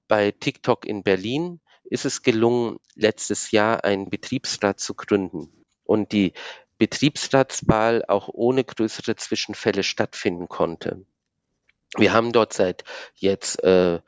Bei 0.09 0.33
TikTok 0.33 0.85
in 0.85 1.03
Berlin 1.03 1.61
ist 1.85 2.05
es 2.05 2.23
gelungen, 2.23 2.79
letztes 2.95 3.51
Jahr 3.53 3.85
einen 3.85 4.11
Betriebsrat 4.11 4.81
zu 4.81 4.95
gründen. 4.95 5.53
Und 5.85 6.11
die 6.13 6.33
Betriebsratswahl 6.79 8.05
auch 8.07 8.29
ohne 8.33 8.65
größere 8.65 9.17
Zwischenfälle 9.17 9.83
stattfinden 9.83 10.49
konnte. 10.49 11.05
Wir 11.97 12.13
haben 12.13 12.33
dort 12.33 12.53
seit 12.53 12.85
jetzt 13.15 13.63
äh, 13.65 14.01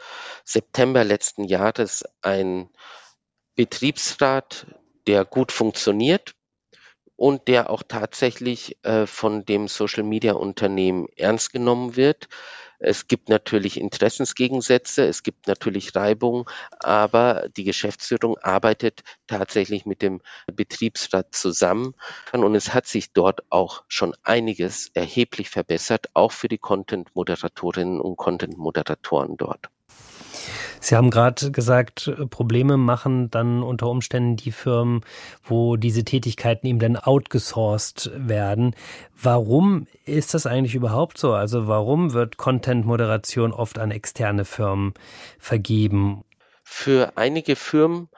September 0.45 1.05
letzten 1.05 1.45
Jahres 1.45 2.05
einen 2.23 2.71
Betriebsrat, 3.55 4.67
der 5.07 5.25
gut 5.25 5.53
funktioniert 5.53 6.35
und 7.17 7.49
der 7.49 7.71
auch 7.71 7.83
tatsächlich 7.83 8.79
äh, 8.85 9.07
von 9.07 9.45
dem 9.45 9.69
Social 9.69 10.05
Media 10.05 10.35
Unternehmen 10.35 11.09
ernst 11.17 11.53
genommen 11.53 11.97
wird. 11.97 12.29
Es 12.81 13.09
gibt 13.09 13.29
natürlich 13.29 13.81
Interessensgegensätze, 13.81 15.05
es 15.05 15.25
gibt 15.25 15.49
natürlich 15.49 15.97
Reibung, 15.97 16.49
aber 16.79 17.49
die 17.57 17.65
Geschäftsführung 17.65 18.39
arbeitet 18.39 19.03
tatsächlich 19.27 19.85
mit 19.85 20.01
dem 20.01 20.21
Betriebsrat 20.47 21.35
zusammen 21.35 21.95
und 22.33 22.55
es 22.55 22.75
hat 22.75 22.87
sich 22.87 23.13
dort 23.13 23.43
auch 23.51 23.83
schon 23.89 24.15
einiges 24.23 24.91
erheblich 24.95 25.51
verbessert, 25.51 26.07
auch 26.15 26.31
für 26.31 26.49
die 26.49 26.59
Content-Moderatorinnen 26.59 28.01
und 28.01 28.17
Content-Moderatoren 28.17 29.37
dort. 29.37 29.71
Sie 30.81 30.97
haben 30.97 31.11
gerade 31.11 31.51
gesagt, 31.51 32.11
Probleme 32.31 32.77
machen 32.77 33.31
dann 33.31 33.63
unter 33.63 33.89
Umständen 33.89 34.37
die 34.37 34.53
Firmen, 34.53 35.03
wo 35.43 35.77
diese 35.77 36.05
Tätigkeiten 36.05 36.67
eben 36.67 36.79
dann 36.79 36.97
outgesourced 36.97 38.11
werden. 38.15 38.75
Warum 39.21 39.87
ist 40.05 40.35
das 40.35 40.47
eigentlich 40.47 40.75
überhaupt 40.75 41.19
so? 41.19 41.33
Also 41.33 41.67
warum 41.67 42.13
wird 42.13 42.37
Content-Moderation 42.37 43.53
oft 43.53 43.79
an 43.79 43.91
externe 43.91 44.45
Firmen 44.45 44.95
vergeben? 45.39 46.25
Für 46.63 47.13
einige 47.17 47.57
Firmen, 47.57 48.09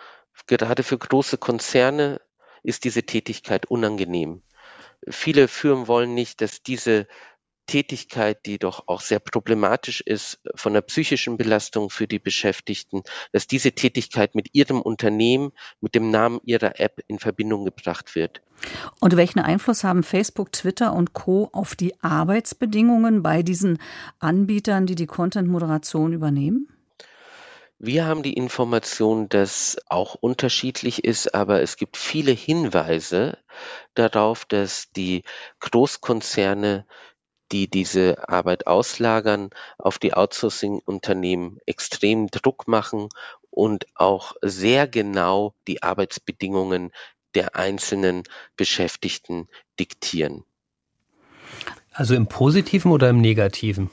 gerade 0.47 0.83
für 0.83 0.99
große 0.99 1.38
Konzerne, 1.38 2.21
ist 2.62 2.85
diese 2.85 3.05
Tätigkeit 3.05 3.67
unangenehm. 3.67 4.43
Viele 5.09 5.49
Firmen 5.49 5.88
wollen 5.88 6.14
nicht, 6.14 6.40
dass 6.43 6.62
diese 6.62 7.07
Tätigkeit, 7.70 8.46
die 8.46 8.58
doch 8.58 8.88
auch 8.88 9.00
sehr 9.00 9.20
problematisch 9.20 10.00
ist 10.00 10.40
von 10.56 10.72
der 10.72 10.80
psychischen 10.80 11.36
Belastung 11.36 11.88
für 11.88 12.08
die 12.08 12.18
Beschäftigten, 12.18 13.04
dass 13.30 13.46
diese 13.46 13.70
Tätigkeit 13.70 14.34
mit 14.34 14.48
ihrem 14.54 14.82
Unternehmen, 14.82 15.52
mit 15.80 15.94
dem 15.94 16.10
Namen 16.10 16.40
ihrer 16.42 16.80
App 16.80 17.00
in 17.06 17.20
Verbindung 17.20 17.64
gebracht 17.64 18.16
wird. 18.16 18.42
Und 18.98 19.16
welchen 19.16 19.38
Einfluss 19.38 19.84
haben 19.84 20.02
Facebook, 20.02 20.50
Twitter 20.50 20.92
und 20.92 21.12
Co 21.12 21.48
auf 21.52 21.76
die 21.76 21.94
Arbeitsbedingungen 22.02 23.22
bei 23.22 23.44
diesen 23.44 23.78
Anbietern, 24.18 24.86
die 24.86 24.96
die 24.96 25.06
Content-Moderation 25.06 26.12
übernehmen? 26.12 26.66
Wir 27.82 28.04
haben 28.04 28.22
die 28.22 28.34
Information, 28.34 29.30
dass 29.30 29.78
auch 29.88 30.14
unterschiedlich 30.14 31.02
ist, 31.04 31.34
aber 31.34 31.62
es 31.62 31.78
gibt 31.78 31.96
viele 31.96 32.32
Hinweise 32.32 33.38
darauf, 33.94 34.44
dass 34.44 34.90
die 34.90 35.22
Großkonzerne 35.60 36.84
die 37.52 37.69
diese 37.69 38.28
Arbeit 38.28 38.66
auslagern, 38.66 39.50
auf 39.78 39.99
die 39.99 40.14
Outsourcing-Unternehmen 40.14 41.59
extrem 41.66 42.28
Druck 42.28 42.69
machen 42.69 43.09
und 43.50 43.87
auch 43.95 44.35
sehr 44.42 44.87
genau 44.87 45.54
die 45.66 45.83
Arbeitsbedingungen 45.83 46.92
der 47.35 47.57
einzelnen 47.57 48.25
Beschäftigten 48.57 49.49
diktieren. 49.78 50.45
Also 51.92 52.14
im 52.14 52.26
positiven 52.26 52.92
oder 52.92 53.11
im 53.11 53.21
negativen? 53.21 53.90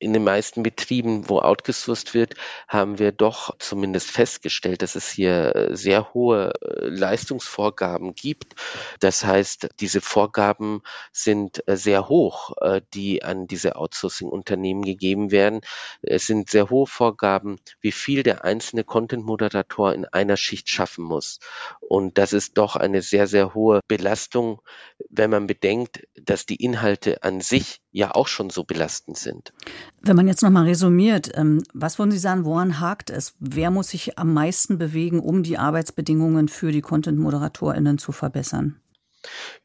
In 0.00 0.14
den 0.14 0.24
meisten 0.24 0.62
Betrieben, 0.62 1.28
wo 1.28 1.38
outgesourced 1.38 2.14
wird, 2.14 2.34
haben 2.66 2.98
wir 2.98 3.12
doch 3.12 3.56
zumindest 3.58 4.10
festgestellt, 4.10 4.82
dass 4.82 4.94
es 4.94 5.10
hier 5.10 5.54
äh, 5.54 5.76
sehr 5.76 6.14
hohe 6.14 6.52
äh, 6.62 6.86
Leistungsvorgaben 6.88 8.14
gibt. 8.14 8.54
Das 9.00 9.24
heißt, 9.24 9.68
diese 9.78 10.00
Vorgaben 10.00 10.82
sind 11.12 11.62
äh, 11.68 11.76
sehr 11.76 12.08
hoch, 12.08 12.52
die 12.94 13.22
an 13.22 13.46
diese 13.46 13.76
Outsourcing-Unternehmen 13.76 14.82
gegeben 14.82 15.30
werden. 15.30 15.60
Es 16.02 16.26
sind 16.26 16.48
sehr 16.48 16.70
hohe 16.70 16.86
Vorgaben, 16.86 17.58
wie 17.80 17.92
viel 17.92 18.22
der 18.22 18.44
einzelne 18.44 18.84
Content-Moderator 18.84 19.92
in 19.92 20.06
einer 20.06 20.36
Schicht 20.36 20.68
schaffen 20.70 21.04
muss. 21.04 21.38
Und 21.80 22.16
das 22.16 22.32
ist 22.32 22.56
doch 22.56 22.76
eine 22.76 23.02
sehr, 23.02 23.26
sehr 23.26 23.54
hohe 23.54 23.80
Belastung, 23.86 24.62
wenn 25.10 25.30
man 25.30 25.46
bedenkt, 25.46 26.06
dass 26.14 26.46
die 26.46 26.56
Inhalte 26.56 27.22
an 27.22 27.40
sich 27.40 27.80
ja 27.90 28.14
auch 28.14 28.28
schon 28.28 28.48
so 28.48 28.64
belastend 28.64 29.18
sind. 29.18 29.52
Wenn 30.00 30.16
man 30.16 30.28
jetzt 30.28 30.42
nochmal 30.42 30.66
resümiert, 30.66 31.30
ähm, 31.34 31.62
was 31.74 31.98
würden 31.98 32.12
Sie 32.12 32.18
sagen, 32.18 32.44
woran 32.44 32.80
hakt 32.80 33.10
es? 33.10 33.34
Wer 33.40 33.70
muss 33.70 33.88
sich 33.88 34.18
am 34.18 34.32
meisten 34.32 34.78
bewegen, 34.78 35.20
um 35.20 35.42
die 35.42 35.58
Arbeitsbedingungen 35.58 36.48
für 36.48 36.72
die 36.72 36.80
Content-ModeratorInnen 36.80 37.98
zu 37.98 38.12
verbessern? 38.12 38.80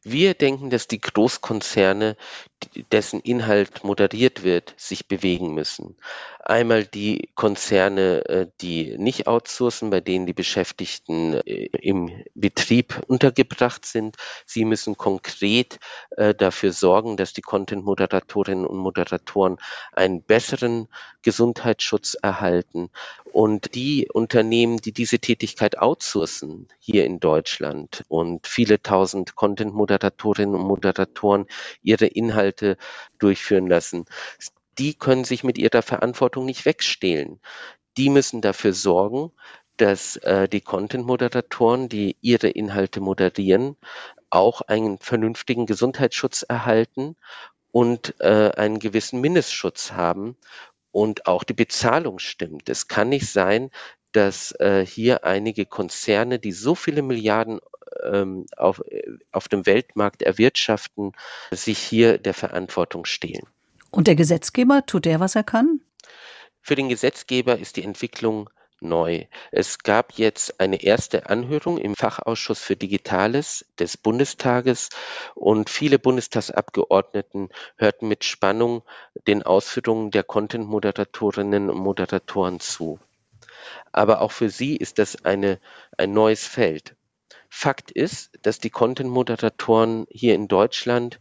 Wir 0.02 0.34
denken, 0.34 0.68
dass 0.68 0.86
die 0.86 1.00
Großkonzerne, 1.00 2.16
dessen 2.92 3.20
Inhalt 3.20 3.84
moderiert 3.84 4.42
wird, 4.42 4.74
sich 4.76 5.06
bewegen 5.06 5.54
müssen. 5.54 5.96
Einmal 6.40 6.84
die 6.84 7.28
Konzerne, 7.34 8.24
äh, 8.28 8.46
die 8.60 8.96
nicht 8.98 9.26
outsourcen, 9.26 9.90
bei 9.90 10.00
denen 10.00 10.26
die 10.26 10.32
Beschäftigten 10.32 11.34
äh, 11.34 11.68
im 11.80 12.10
Betrieb 12.34 13.02
untergebracht 13.08 13.84
sind. 13.84 14.16
Sie 14.44 14.64
müssen 14.64 14.96
konkret 14.96 15.80
äh, 16.10 16.34
dafür 16.34 16.72
sorgen, 16.72 17.16
dass 17.16 17.32
die 17.32 17.42
Content-Moderatorinnen 17.42 18.64
und 18.64 18.78
Moderatoren 18.78 19.56
einen 19.92 20.22
besseren 20.22 20.88
Gesundheitsschutz 21.22 22.14
erhalten. 22.14 22.90
Und 23.32 23.74
die 23.74 24.08
Unternehmen, 24.10 24.78
die 24.78 24.92
diese 24.92 25.18
Tätigkeit 25.18 25.76
outsourcen, 25.78 26.68
hier 26.78 27.04
in 27.04 27.18
Deutschland 27.18 28.04
und 28.08 28.46
viele 28.46 28.80
tausend 28.80 29.34
Content-Moderatorinnen 29.34 30.54
und 30.54 30.66
Moderatoren 30.66 31.46
ihre 31.82 32.06
Inhalte 32.06 32.45
durchführen 33.18 33.66
lassen, 33.66 34.04
die 34.78 34.94
können 34.94 35.24
sich 35.24 35.44
mit 35.44 35.58
ihrer 35.58 35.82
Verantwortung 35.82 36.44
nicht 36.44 36.66
wegstehlen. 36.66 37.40
Die 37.96 38.10
müssen 38.10 38.42
dafür 38.42 38.72
sorgen, 38.72 39.32
dass 39.76 40.16
äh, 40.16 40.48
die 40.48 40.60
Content-Moderatoren, 40.60 41.88
die 41.88 42.16
ihre 42.20 42.48
Inhalte 42.48 43.00
moderieren, 43.00 43.76
auch 44.30 44.60
einen 44.62 44.98
vernünftigen 44.98 45.66
Gesundheitsschutz 45.66 46.42
erhalten 46.42 47.16
und 47.72 48.14
äh, 48.20 48.50
einen 48.56 48.78
gewissen 48.78 49.20
Mindestschutz 49.20 49.92
haben 49.92 50.36
und 50.92 51.26
auch 51.26 51.44
die 51.44 51.52
Bezahlung 51.52 52.18
stimmt. 52.18 52.68
Es 52.68 52.88
kann 52.88 53.10
nicht 53.10 53.30
sein, 53.30 53.70
dass 54.12 54.52
äh, 54.60 54.84
hier 54.84 55.24
einige 55.24 55.66
Konzerne, 55.66 56.38
die 56.38 56.52
so 56.52 56.74
viele 56.74 57.02
Milliarden 57.02 57.60
ähm, 58.04 58.46
auf, 58.56 58.80
äh, 58.88 59.02
auf 59.32 59.48
dem 59.48 59.66
Weltmarkt 59.66 60.22
erwirtschaften, 60.22 61.12
sich 61.50 61.78
hier 61.78 62.18
der 62.18 62.34
Verantwortung 62.34 63.04
stehlen. 63.04 63.46
Und 63.90 64.06
der 64.06 64.16
Gesetzgeber, 64.16 64.84
tut 64.86 65.04
der, 65.04 65.20
was 65.20 65.34
er 65.34 65.44
kann? 65.44 65.80
Für 66.60 66.74
den 66.74 66.88
Gesetzgeber 66.88 67.58
ist 67.58 67.76
die 67.76 67.84
Entwicklung 67.84 68.50
neu. 68.80 69.24
Es 69.50 69.78
gab 69.78 70.12
jetzt 70.12 70.60
eine 70.60 70.82
erste 70.82 71.30
Anhörung 71.30 71.78
im 71.78 71.94
Fachausschuss 71.94 72.60
für 72.60 72.76
Digitales 72.76 73.64
des 73.78 73.96
Bundestages 73.96 74.90
und 75.34 75.70
viele 75.70 75.98
Bundestagsabgeordneten 75.98 77.48
hörten 77.76 78.08
mit 78.08 78.24
Spannung 78.24 78.82
den 79.26 79.42
Ausführungen 79.42 80.10
der 80.10 80.24
Content-Moderatorinnen 80.24 81.70
und 81.70 81.78
Moderatoren 81.78 82.60
zu. 82.60 82.98
Aber 83.92 84.20
auch 84.20 84.32
für 84.32 84.50
sie 84.50 84.76
ist 84.76 84.98
das 84.98 85.24
eine, 85.24 85.58
ein 85.96 86.12
neues 86.12 86.46
Feld. 86.46 86.94
Fakt 87.50 87.90
ist, 87.90 88.30
dass 88.42 88.58
die 88.58 88.70
Content-Moderatoren 88.70 90.06
hier 90.10 90.34
in 90.34 90.48
Deutschland 90.48 91.20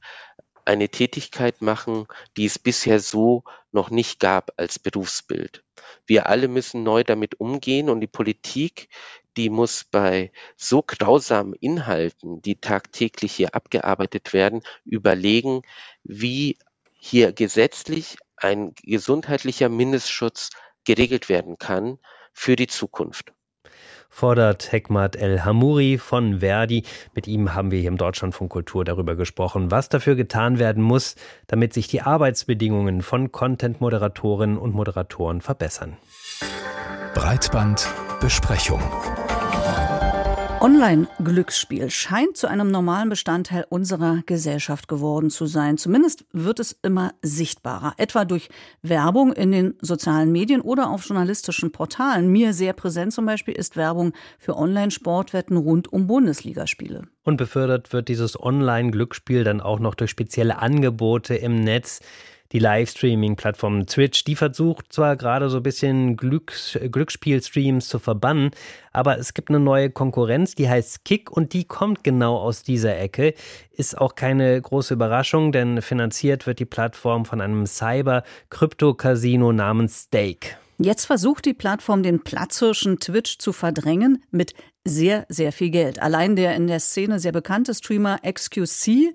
eine 0.66 0.90
Tätigkeit 0.90 1.62
machen, 1.62 2.08
die 2.38 2.46
es 2.46 2.58
bisher 2.58 3.00
so 3.00 3.44
noch 3.72 3.92
nicht 3.92 4.20
gab 4.20 4.52
als 4.58 4.80
Berufsbild. 4.80 5.64
Wir 6.08 6.28
alle 6.28 6.48
müssen 6.48 6.84
neu 6.84 7.04
damit 7.04 7.40
umgehen 7.40 7.90
und 7.90 8.00
die 8.00 8.08
Politik, 8.08 8.90
die 9.38 9.50
muss 9.50 9.84
bei 9.84 10.32
so 10.56 10.82
grausamen 10.82 11.54
Inhalten, 11.54 12.42
die 12.42 12.60
tagtäglich 12.60 13.34
hier 13.34 13.54
abgearbeitet 13.54 14.34
werden, 14.34 14.64
überlegen, 14.86 15.62
wie 16.04 16.58
hier 16.94 17.32
gesetzlich 17.32 18.18
ein 18.38 18.74
gesundheitlicher 18.84 19.70
Mindestschutz 19.70 20.50
geregelt 20.84 21.30
werden 21.30 21.58
kann 21.58 22.00
für 22.34 22.56
die 22.56 22.68
Zukunft 22.68 23.35
fordert 24.10 24.72
Hekmat 24.72 25.16
El 25.16 25.44
Hamouri 25.44 25.98
von 25.98 26.40
Verdi. 26.40 26.84
Mit 27.14 27.28
ihm 27.28 27.54
haben 27.54 27.72
wir 27.72 27.80
hier 27.80 27.90
im 27.90 27.98
Deutschlandfunk 27.98 28.52
Kultur 28.52 28.86
darüber 28.86 29.16
gesprochen, 29.16 29.72
was 29.72 29.90
dafür 29.90 30.16
getan 30.16 30.60
werden 30.60 30.84
muss, 30.84 31.16
damit 31.48 31.74
sich 31.74 31.88
die 31.88 32.02
Arbeitsbedingungen 32.02 33.02
von 33.02 33.32
Content-Moderatorinnen 33.32 34.58
und 34.58 34.74
Moderatoren 34.74 35.42
verbessern. 35.42 35.98
Breitbandbesprechung. 37.14 38.82
Online-Glücksspiel 40.66 41.92
scheint 41.92 42.38
zu 42.38 42.48
einem 42.48 42.72
normalen 42.72 43.08
Bestandteil 43.08 43.68
unserer 43.70 44.24
Gesellschaft 44.26 44.88
geworden 44.88 45.30
zu 45.30 45.46
sein. 45.46 45.78
Zumindest 45.78 46.26
wird 46.32 46.60
es 46.60 46.76
immer 46.82 47.14
sichtbarer, 47.22 47.94
etwa 47.98 48.26
durch 48.26 48.50
Werbung 48.82 49.32
in 49.34 49.52
den 49.52 49.76
sozialen 49.80 50.32
Medien 50.32 50.62
oder 50.62 50.90
auf 50.90 51.06
journalistischen 51.06 51.72
Portalen. 51.72 52.32
Mir 52.32 52.52
sehr 52.52 52.74
präsent 52.74 53.14
zum 53.14 53.28
Beispiel 53.28 53.54
ist 53.54 53.78
Werbung 53.78 54.14
für 54.40 54.58
Online-Sportwetten 54.58 55.56
rund 55.56 55.94
um 55.94 56.08
Bundesligaspiele. 56.08 57.04
Und 57.24 57.38
befördert 57.38 57.94
wird 57.94 58.08
dieses 58.08 58.40
Online-Glücksspiel 58.42 59.44
dann 59.44 59.62
auch 59.62 59.78
noch 59.78 59.94
durch 59.94 60.10
spezielle 60.10 60.58
Angebote 60.58 61.36
im 61.36 61.64
Netz 61.64 62.02
die 62.52 62.60
Livestreaming-Plattform 62.60 63.86
Twitch, 63.88 64.24
die 64.24 64.36
versucht 64.36 64.94
zwar 64.94 65.16
gerade 65.16 65.50
so 65.50 65.58
ein 65.58 65.64
bisschen 65.64 66.18
Glücks 66.18 66.78
Glücksspielstreams 66.92 67.88
zu 67.88 68.00
verbannen, 68.00 68.52
aber 68.92 69.18
es 69.18 69.34
gibt 69.34 69.50
eine 69.50 69.60
neue 69.60 69.90
Konkurrenz, 69.90 70.56
die 70.56 70.70
heißt 70.70 71.06
Kick 71.06 71.32
und 71.32 71.54
die 71.54 71.66
kommt 71.66 72.04
genau 72.04 72.38
aus 72.38 72.64
dieser 72.64 72.98
Ecke. 72.98 73.34
Ist 73.72 73.98
auch 73.98 74.16
keine 74.16 74.62
große 74.62 74.94
Überraschung, 74.94 75.52
denn 75.52 75.82
finanziert 75.82 76.48
wird 76.48 76.60
die 76.60 76.66
Plattform 76.66 77.26
von 77.26 77.42
einem 77.42 77.66
Cyber-Krypto-Casino 77.66 79.52
namens 79.52 80.06
Stake. 80.08 80.58
Jetzt 80.78 81.06
versucht 81.06 81.46
die 81.46 81.54
Plattform 81.54 82.04
den 82.04 82.24
Platzhirschen 82.24 83.00
Twitch 83.00 83.38
zu 83.38 83.54
verdrängen 83.54 84.24
mit 84.32 84.54
sehr, 84.84 85.26
sehr 85.30 85.52
viel 85.52 85.70
Geld. 85.70 86.02
Allein 86.02 86.36
der 86.36 86.56
in 86.56 86.68
der 86.68 86.82
Szene 86.82 87.20
sehr 87.20 87.32
bekannte 87.32 87.74
Streamer 87.74 88.20
XQC 88.30 89.14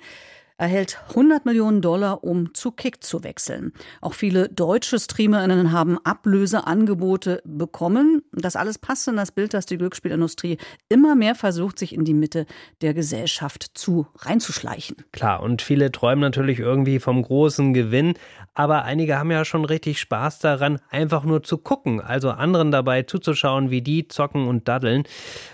erhält 0.61 0.99
100 1.09 1.47
Millionen 1.47 1.81
Dollar, 1.81 2.23
um 2.23 2.52
zu 2.52 2.71
Kick 2.71 3.02
zu 3.02 3.25
wechseln. 3.25 3.73
Auch 4.02 4.12
viele 4.12 4.50
deutsche 4.50 4.99
Streamerinnen 4.99 5.73
haben 5.73 5.99
Ablöseangebote 6.05 7.40
bekommen. 7.45 8.23
Das 8.33 8.57
alles 8.57 8.76
passt 8.76 9.09
in 9.09 9.17
das 9.17 9.33
Bild, 9.33 9.55
dass 9.55 9.64
die 9.64 9.79
Glücksspielindustrie 9.79 10.59
immer 10.90 11.14
mehr 11.14 11.35
versucht, 11.35 11.79
sich 11.79 11.95
in 11.95 12.05
die 12.05 12.12
Mitte 12.12 12.45
der 12.83 12.93
Gesellschaft 12.93 13.71
zu 13.73 14.07
reinzuschleichen. 14.19 14.97
Klar, 15.12 15.43
und 15.43 15.62
viele 15.62 15.93
träumen 15.93 16.21
natürlich 16.21 16.59
irgendwie 16.59 17.00
vom 17.00 17.23
großen 17.23 17.73
Gewinn, 17.73 18.14
aber 18.52 18.85
einige 18.85 19.19
haben 19.19 19.31
ja 19.31 19.47
schon 19.47 19.64
richtig 19.64 19.99
Spaß 19.99 20.40
daran, 20.40 20.79
einfach 20.90 21.25
nur 21.25 21.43
zu 21.43 21.57
gucken, 21.57 22.02
also 22.02 22.31
anderen 22.31 22.71
dabei 22.71 23.05
zuzuschauen, 23.05 23.71
wie 23.71 23.81
die 23.81 24.09
zocken 24.09 24.47
und 24.47 24.69
daddeln. 24.69 25.05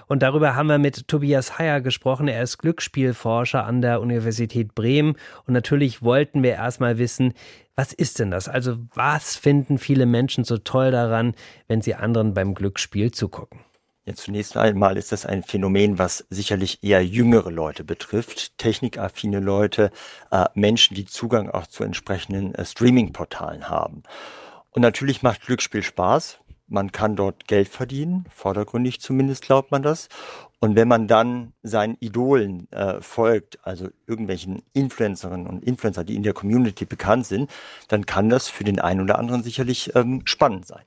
Und 0.09 0.25
darüber 0.25 0.57
haben 0.57 0.67
wir 0.67 0.79
mit 0.79 1.07
Tobias 1.07 1.59
Heyer 1.59 1.81
gesprochen. 1.81 2.27
Er 2.27 2.43
ist 2.43 2.59
Glücksspielforscher 2.59 3.65
an 3.65 3.83
der 3.83 4.01
Universität 4.01 4.75
Bremen 4.75 4.96
Problem. 4.97 5.17
Und 5.47 5.55
natürlich 5.55 6.03
wollten 6.03 6.43
wir 6.43 6.53
erstmal 6.53 6.99
wissen, 6.99 7.35
was 7.75 7.93
ist 7.93 8.19
denn 8.19 8.31
das? 8.31 8.49
Also 8.49 8.79
was 8.95 9.37
finden 9.37 9.79
viele 9.79 10.07
Menschen 10.07 10.45
so 10.45 10.57
toll 10.59 10.91
daran, 10.91 11.35
wenn 11.69 11.83
sie 11.83 11.95
anderen 11.95 12.33
beim 12.33 12.55
Glücksspiel 12.55 13.11
zugucken? 13.11 13.61
Ja, 14.07 14.15
zunächst 14.15 14.57
einmal 14.57 14.97
ist 14.97 15.11
das 15.13 15.27
ein 15.27 15.43
Phänomen, 15.43 15.99
was 15.99 16.25
sicherlich 16.31 16.83
eher 16.83 17.05
jüngere 17.05 17.51
Leute 17.51 17.83
betrifft, 17.83 18.57
technikaffine 18.57 19.41
Leute, 19.41 19.91
äh, 20.31 20.45
Menschen, 20.55 20.95
die 20.95 21.07
Zugang 21.07 21.51
auch 21.51 21.67
zu 21.67 21.83
entsprechenden 21.83 22.55
äh, 22.55 22.65
Streaming-Portalen 22.65 23.69
haben. 23.69 24.05
Und 24.71 24.83
natürlich 24.83 25.23
macht 25.23 25.45
Glücksspiel 25.45 25.83
Spaß. 25.83 26.39
Man 26.69 26.91
kann 26.91 27.15
dort 27.15 27.47
Geld 27.47 27.69
verdienen, 27.69 28.25
vordergründig 28.31 29.01
zumindest 29.01 29.43
glaubt 29.45 29.71
man 29.71 29.83
das. 29.83 30.09
Und 30.59 30.75
wenn 30.75 30.89
man 30.89 31.07
dann 31.07 31.53
seinen 31.63 31.97
Idolen 32.01 32.71
äh, 32.73 33.01
folgt, 33.01 33.59
also 33.65 33.89
irgendwelchen 34.07 34.63
Influencerinnen 34.73 35.47
und 35.47 35.63
Influencer, 35.63 36.03
die 36.03 36.17
in 36.17 36.23
der 36.23 36.33
Community 36.33 36.87
bekannt 36.87 37.27
sind, 37.27 37.51
dann 37.89 38.07
kann 38.07 38.31
das 38.31 38.49
für 38.49 38.65
den 38.65 38.81
einen 38.81 39.03
oder 39.03 39.19
anderen 39.19 39.43
sicherlich 39.43 39.95
ähm, 39.95 40.23
spannend 40.25 40.67
sein. 40.67 40.83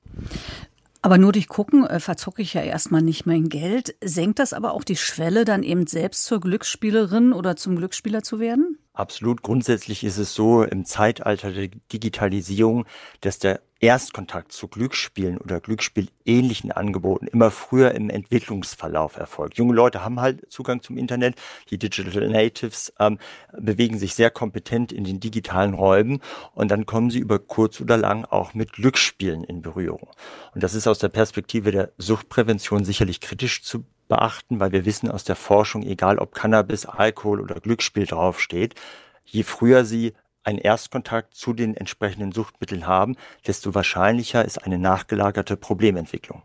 Aber 1.01 1.17
nur 1.17 1.31
durch 1.31 1.47
Gucken 1.47 1.85
äh, 1.85 1.99
verzocke 1.99 2.41
ich 2.41 2.53
ja 2.53 2.61
erstmal 2.61 3.01
nicht 3.01 3.25
mein 3.25 3.47
Geld. 3.47 3.95
Senkt 4.03 4.39
das 4.39 4.51
aber 4.51 4.73
auch 4.73 4.83
die 4.83 4.97
Schwelle, 4.97 5.45
dann 5.45 5.63
eben 5.63 5.87
selbst 5.87 6.25
zur 6.25 6.41
Glücksspielerin 6.41 7.31
oder 7.31 7.55
zum 7.55 7.77
Glücksspieler 7.77 8.21
zu 8.21 8.39
werden? 8.39 8.77
Absolut. 8.99 9.43
Grundsätzlich 9.43 10.03
ist 10.03 10.17
es 10.17 10.35
so 10.35 10.61
im 10.61 10.83
Zeitalter 10.83 11.53
der 11.53 11.69
Digitalisierung, 11.93 12.85
dass 13.21 13.39
der 13.39 13.61
Erstkontakt 13.79 14.51
zu 14.51 14.67
Glücksspielen 14.67 15.37
oder 15.37 15.61
Glücksspielähnlichen 15.61 16.73
Angeboten 16.73 17.27
immer 17.27 17.49
früher 17.49 17.95
im 17.95 18.09
Entwicklungsverlauf 18.09 19.15
erfolgt. 19.15 19.57
Junge 19.57 19.73
Leute 19.73 20.03
haben 20.03 20.19
halt 20.19 20.51
Zugang 20.51 20.81
zum 20.81 20.97
Internet. 20.97 21.35
Die 21.69 21.77
Digital 21.77 22.27
Natives 22.27 22.91
ähm, 22.99 23.19
bewegen 23.57 23.97
sich 23.97 24.15
sehr 24.15 24.31
kompetent 24.31 24.91
in 24.91 25.05
den 25.05 25.21
digitalen 25.21 25.75
Räumen 25.75 26.19
und 26.53 26.69
dann 26.69 26.85
kommen 26.85 27.09
sie 27.09 27.19
über 27.19 27.39
kurz 27.39 27.79
oder 27.79 27.95
lang 27.95 28.25
auch 28.25 28.53
mit 28.53 28.73
Glücksspielen 28.73 29.45
in 29.45 29.61
Berührung. 29.61 30.09
Und 30.53 30.61
das 30.61 30.73
ist 30.73 30.87
aus 30.87 30.99
der 30.99 31.07
Perspektive 31.07 31.71
der 31.71 31.93
Suchtprävention 31.97 32.83
sicherlich 32.83 33.21
kritisch 33.21 33.63
zu 33.63 33.85
beachten, 34.09 34.59
weil 34.59 34.73
wir 34.73 34.83
wissen 34.83 35.09
aus 35.09 35.23
der 35.23 35.37
Forschung, 35.37 35.83
egal 35.83 36.19
ob 36.19 36.35
Cannabis, 36.35 36.85
Alkohol 36.85 37.39
oder 37.39 37.61
Glücksspiel 37.61 38.05
draufsteht, 38.05 38.75
je 39.23 39.43
früher 39.43 39.85
sie 39.85 40.13
einen 40.43 40.57
Erstkontakt 40.57 41.35
zu 41.35 41.53
den 41.53 41.75
entsprechenden 41.75 42.31
Suchtmitteln 42.31 42.87
haben, 42.87 43.15
desto 43.45 43.75
wahrscheinlicher 43.75 44.43
ist 44.43 44.57
eine 44.57 44.79
nachgelagerte 44.79 45.57
Problementwicklung. 45.57 46.41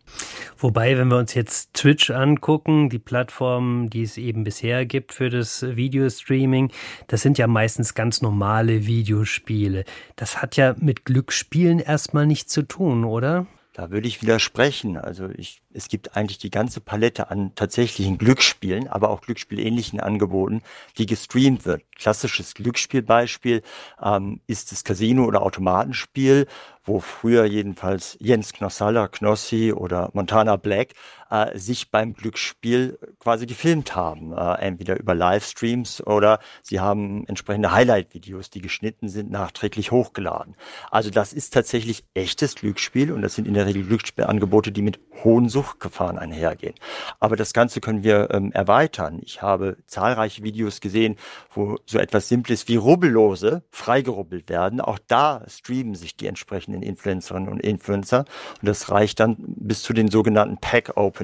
Wobei, 0.59 0.98
wenn 0.98 1.09
wir 1.09 1.16
uns 1.16 1.35
jetzt 1.35 1.74
Twitch 1.74 2.11
angucken, 2.11 2.90
die 2.90 2.98
Plattform, 2.98 3.88
die 3.90 4.03
es 4.03 4.18
eben 4.18 4.44
bisher 4.44 4.85
gibt 4.85 5.14
für 5.14 5.31
das 5.31 5.62
Videostreaming, 5.62 6.70
das 7.07 7.22
sind 7.22 7.38
ja 7.38 7.46
meistens 7.46 7.94
ganz 7.94 8.20
normale 8.20 8.85
Videospiele. 8.87 9.85
Das 10.16 10.42
hat 10.42 10.57
ja 10.57 10.74
mit 10.79 11.05
Glücksspielen 11.05 11.79
erstmal 11.79 12.27
nichts 12.27 12.53
zu 12.53 12.62
tun, 12.62 13.05
oder? 13.05 13.46
Da 13.74 13.90
würde 13.90 14.06
ich 14.06 14.22
widersprechen. 14.22 14.96
Also 14.96 15.28
ich, 15.30 15.60
es 15.72 15.88
gibt 15.88 16.16
eigentlich 16.16 16.38
die 16.38 16.52
ganze 16.52 16.80
Palette 16.80 17.28
an 17.28 17.56
tatsächlichen 17.56 18.18
Glücksspielen, 18.18 18.87
aber 18.87 19.10
auch 19.10 19.20
Glücksspielähnlichen 19.20 19.98
Angeboten, 19.98 20.62
die 20.96 21.06
gestreamt 21.06 21.66
wird. 21.66 21.82
Klassisches 21.96 22.54
Glücksspielbeispiel 22.54 23.62
ähm, 24.00 24.40
ist 24.46 24.70
das 24.70 24.84
Casino- 24.84 25.24
oder 25.24 25.42
Automatenspiel, 25.42 26.46
wo 26.84 27.00
früher 27.00 27.46
jedenfalls 27.46 28.16
Jens 28.20 28.52
Knossalla, 28.52 29.08
Knossi 29.08 29.72
oder 29.72 30.08
Montana 30.12 30.54
Black 30.54 30.90
äh, 31.35 31.59
sich 31.59 31.90
beim 31.90 32.14
Glücksspiel 32.14 32.99
quasi 33.18 33.47
gefilmt 33.47 33.97
haben. 33.97 34.33
Äh, 34.33 34.55
entweder 34.61 34.99
über 34.99 35.14
Livestreams 35.14 36.07
oder 36.07 36.38
sie 36.62 36.79
haben 36.79 37.27
entsprechende 37.27 37.73
Highlight-Videos, 37.73 38.51
die 38.51 38.61
geschnitten 38.61 39.09
sind, 39.09 39.31
nachträglich 39.31 39.90
hochgeladen. 39.90 40.55
Also 40.90 41.11
das 41.11 41.33
ist 41.33 41.53
tatsächlich 41.53 42.05
echtes 42.14 42.55
Glücksspiel 42.55 43.11
und 43.11 43.23
das 43.23 43.35
sind 43.35 43.49
in 43.49 43.55
der 43.55 43.66
Regel 43.66 43.85
Glücksspielangebote, 43.85 44.70
die 44.70 44.83
mit 44.83 45.01
hohen 45.25 45.49
Suchtgefahren 45.49 46.18
einhergehen. 46.18 46.75
Aber 47.18 47.35
das 47.37 47.53
Ganze 47.53 47.81
können 47.81 48.05
wir 48.05 48.31
ähm, 48.31 48.53
erweitern. 48.53 49.18
Ich 49.23 49.42
habe 49.42 49.77
zahlreiche 49.87 50.42
Videos 50.44 50.81
gesehen, 50.81 51.16
wo 51.51 51.79
so 51.87 51.99
etwas 51.99 52.29
Simples 52.29 52.68
wie 52.68 52.77
Rubbellose 52.77 53.64
freigerubbelt 53.70 54.49
werden. 54.49 54.81
Auch 54.81 54.99
da 55.09 55.44
streamen 55.49 55.94
sich 55.94 56.16
die 56.16 56.27
entsprechenden 56.27 56.83
Influencerinnen 56.83 57.49
und 57.49 57.61
Influencer. 57.61 58.25
Und 58.61 58.68
das 58.68 58.90
reicht 58.90 59.18
dann 59.20 59.37
bis 59.38 59.83
zu 59.83 59.92
den 59.92 60.09
sogenannten 60.09 60.59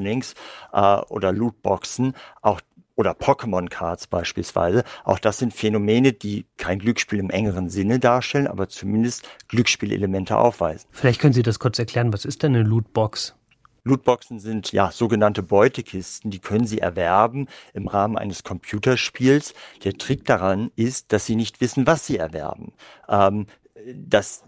Pack-Openings 0.00 0.34
äh, 0.72 0.96
oder 1.08 1.32
Lootboxen. 1.32 2.14
Auch 2.42 2.60
oder 2.96 3.12
Pokémon-Cards 3.12 4.08
beispielsweise. 4.08 4.84
Auch 5.04 5.18
das 5.18 5.38
sind 5.38 5.54
Phänomene, 5.54 6.12
die 6.12 6.44
kein 6.58 6.78
Glücksspiel 6.78 7.18
im 7.18 7.30
engeren 7.30 7.70
Sinne 7.70 7.98
darstellen, 7.98 8.46
aber 8.46 8.68
zumindest 8.68 9.26
Glücksspielelemente 9.48 10.36
aufweisen. 10.36 10.86
Vielleicht 10.90 11.18
können 11.18 11.32
Sie 11.32 11.42
das 11.42 11.58
kurz 11.58 11.78
erklären. 11.78 12.12
Was 12.12 12.26
ist 12.26 12.42
denn 12.42 12.54
eine 12.54 12.62
Lootbox? 12.62 13.36
Lootboxen 13.84 14.38
sind 14.38 14.72
ja 14.72 14.90
sogenannte 14.90 15.42
Beutekisten, 15.42 16.30
die 16.30 16.40
können 16.40 16.66
Sie 16.66 16.80
erwerben 16.80 17.46
im 17.72 17.88
Rahmen 17.88 18.18
eines 18.18 18.42
Computerspiels. 18.42 19.54
Der 19.82 19.94
Trick 19.94 20.26
daran 20.26 20.70
ist, 20.76 21.10
dass 21.14 21.24
Sie 21.24 21.36
nicht 21.36 21.62
wissen, 21.62 21.86
was 21.86 22.04
Sie 22.04 22.18
erwerben. 22.18 22.74
Ähm, 23.08 23.46
das 23.94 24.44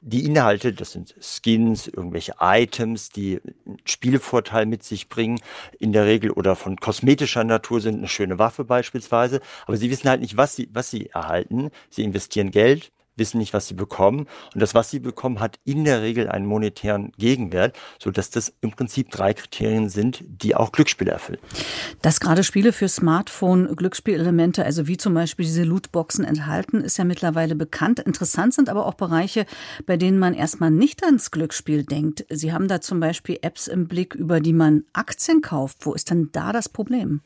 die 0.00 0.24
Inhalte, 0.24 0.72
das 0.72 0.92
sind 0.92 1.14
Skins, 1.20 1.88
irgendwelche 1.88 2.34
Items, 2.40 3.10
die 3.10 3.40
Spielvorteil 3.84 4.66
mit 4.66 4.82
sich 4.82 5.08
bringen, 5.08 5.40
in 5.78 5.92
der 5.92 6.06
Regel 6.06 6.30
oder 6.30 6.54
von 6.56 6.76
kosmetischer 6.76 7.44
Natur 7.44 7.80
sind, 7.80 7.98
eine 7.98 8.08
schöne 8.08 8.38
Waffe 8.38 8.64
beispielsweise. 8.64 9.40
Aber 9.66 9.76
sie 9.76 9.90
wissen 9.90 10.08
halt 10.08 10.20
nicht, 10.20 10.36
was 10.36 10.56
sie, 10.56 10.68
was 10.72 10.90
sie 10.90 11.08
erhalten. 11.10 11.70
Sie 11.90 12.04
investieren 12.04 12.50
Geld, 12.50 12.92
wissen 13.16 13.38
nicht, 13.38 13.52
was 13.52 13.66
sie 13.66 13.74
bekommen. 13.74 14.26
Und 14.54 14.60
das, 14.60 14.74
was 14.74 14.90
sie 14.90 15.00
bekommen, 15.00 15.40
hat 15.40 15.58
in 15.64 15.84
der 15.84 16.02
Regel 16.02 16.28
einen 16.28 16.46
monetären 16.46 17.12
Gegenwert, 17.18 17.76
sodass 17.98 18.30
das 18.30 18.52
im 18.60 18.70
Prinzip 18.70 19.10
drei 19.10 19.34
Kriterien 19.34 19.88
sind, 19.88 20.22
die 20.26 20.54
auch 20.54 20.72
Glücksspiele 20.72 21.10
erfüllen. 21.10 21.40
Dass 22.02 22.20
gerade 22.20 22.44
Spiele 22.44 22.72
für 22.72 22.88
Smartphone 22.88 23.74
Glücksspielelemente, 23.74 24.64
also 24.64 24.86
wie 24.86 24.96
zum 24.96 25.14
Beispiel 25.14 25.46
diese 25.46 25.64
Lootboxen 25.64 26.24
enthalten, 26.24 26.80
ist 26.80 26.98
ja 26.98 27.04
mittlerweile 27.04 27.54
bekannt. 27.54 28.00
Interessant 28.00 28.54
sind 28.54 28.68
aber 28.68 28.86
auch 28.86 28.94
Bereiche, 28.94 29.46
bei 29.86 29.96
denen 29.96 30.18
man 30.18 30.34
erstmal 30.34 30.70
nicht 30.70 31.04
ans 31.04 31.30
Glücksspiel 31.30 31.84
denkt. 31.84 32.24
Sie 32.30 32.52
haben 32.52 32.68
da 32.68 32.80
zum 32.80 33.00
Beispiel 33.00 33.38
Apps 33.42 33.66
im 33.66 33.88
Blick, 33.88 34.14
über 34.14 34.40
die 34.40 34.52
man 34.52 34.84
Aktien 34.92 35.40
kauft. 35.40 35.86
Wo 35.86 35.94
ist 35.94 36.10
denn 36.10 36.30
da 36.32 36.52
das 36.52 36.68
Problem? 36.68 37.22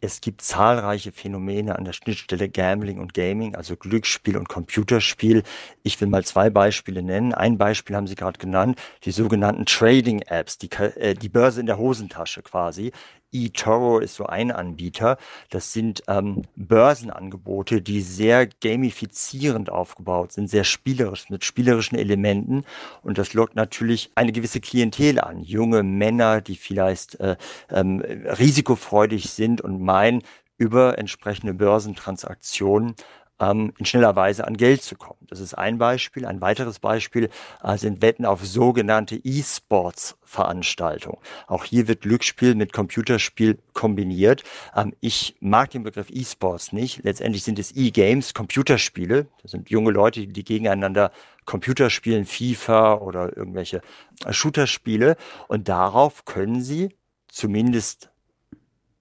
Es 0.00 0.20
gibt 0.20 0.42
zahlreiche 0.42 1.10
Phänomene 1.10 1.76
an 1.76 1.84
der 1.84 1.92
Schnittstelle 1.92 2.48
Gambling 2.48 3.00
und 3.00 3.14
Gaming, 3.14 3.56
also 3.56 3.74
Glücksspiel 3.76 4.36
und 4.36 4.48
Computerspiel. 4.48 5.42
Ich 5.82 6.00
will 6.00 6.06
mal 6.06 6.24
zwei 6.24 6.50
Beispiele 6.50 7.02
nennen. 7.02 7.34
Ein 7.34 7.58
Beispiel 7.58 7.96
haben 7.96 8.06
Sie 8.06 8.14
gerade 8.14 8.38
genannt, 8.38 8.78
die 9.02 9.10
sogenannten 9.10 9.66
Trading 9.66 10.22
Apps, 10.22 10.56
die, 10.56 10.70
äh, 10.70 11.14
die 11.14 11.28
Börse 11.28 11.58
in 11.58 11.66
der 11.66 11.78
Hosentasche 11.78 12.42
quasi 12.42 12.92
eToro 13.32 13.98
ist 13.98 14.14
so 14.14 14.26
ein 14.26 14.50
Anbieter. 14.50 15.18
Das 15.50 15.72
sind 15.72 16.02
ähm, 16.08 16.42
Börsenangebote, 16.56 17.82
die 17.82 18.00
sehr 18.00 18.46
gamifizierend 18.46 19.70
aufgebaut 19.70 20.32
sind, 20.32 20.48
sehr 20.48 20.64
spielerisch, 20.64 21.30
mit 21.30 21.44
spielerischen 21.44 21.98
Elementen. 21.98 22.64
Und 23.02 23.18
das 23.18 23.34
lockt 23.34 23.56
natürlich 23.56 24.10
eine 24.14 24.32
gewisse 24.32 24.60
Klientel 24.60 25.20
an. 25.20 25.42
Junge 25.42 25.82
Männer, 25.82 26.40
die 26.40 26.56
vielleicht 26.56 27.20
äh, 27.20 27.36
ähm, 27.70 28.00
risikofreudig 28.00 29.30
sind 29.30 29.60
und 29.60 29.80
meinen, 29.80 30.22
über 30.58 30.98
entsprechende 30.98 31.54
Börsentransaktionen 31.54 32.94
ähm, 33.40 33.72
in 33.78 33.86
schneller 33.86 34.16
Weise 34.16 34.46
an 34.46 34.56
Geld 34.56 34.82
zu 34.82 34.96
kommen. 34.96 35.26
Das 35.28 35.40
ist 35.40 35.54
ein 35.54 35.78
Beispiel. 35.78 36.26
Ein 36.26 36.40
weiteres 36.40 36.78
Beispiel 36.78 37.30
äh, 37.62 37.76
sind 37.76 38.02
Wetten 38.02 38.24
auf 38.24 38.44
sogenannte 38.44 39.16
E-Sports-Veranstaltungen. 39.16 41.18
Auch 41.46 41.64
hier 41.64 41.88
wird 41.88 42.02
Glücksspiel 42.02 42.54
mit 42.54 42.72
Computerspiel 42.72 43.58
kombiniert. 43.72 44.42
Ähm, 44.74 44.94
ich 45.00 45.36
mag 45.40 45.70
den 45.70 45.82
Begriff 45.82 46.08
E-Sports 46.10 46.72
nicht. 46.72 47.04
Letztendlich 47.04 47.44
sind 47.44 47.58
es 47.58 47.74
E-Games, 47.74 48.34
Computerspiele. 48.34 49.26
Das 49.42 49.52
sind 49.52 49.70
junge 49.70 49.90
Leute, 49.90 50.26
die 50.26 50.44
gegeneinander 50.44 51.12
Computer 51.44 51.90
spielen, 51.90 52.26
FIFA 52.26 52.96
oder 52.96 53.36
irgendwelche 53.36 53.80
äh, 54.24 54.32
Shooterspiele. 54.32 55.16
Und 55.48 55.68
darauf 55.68 56.24
können 56.24 56.62
sie 56.62 56.90
zumindest 57.28 58.10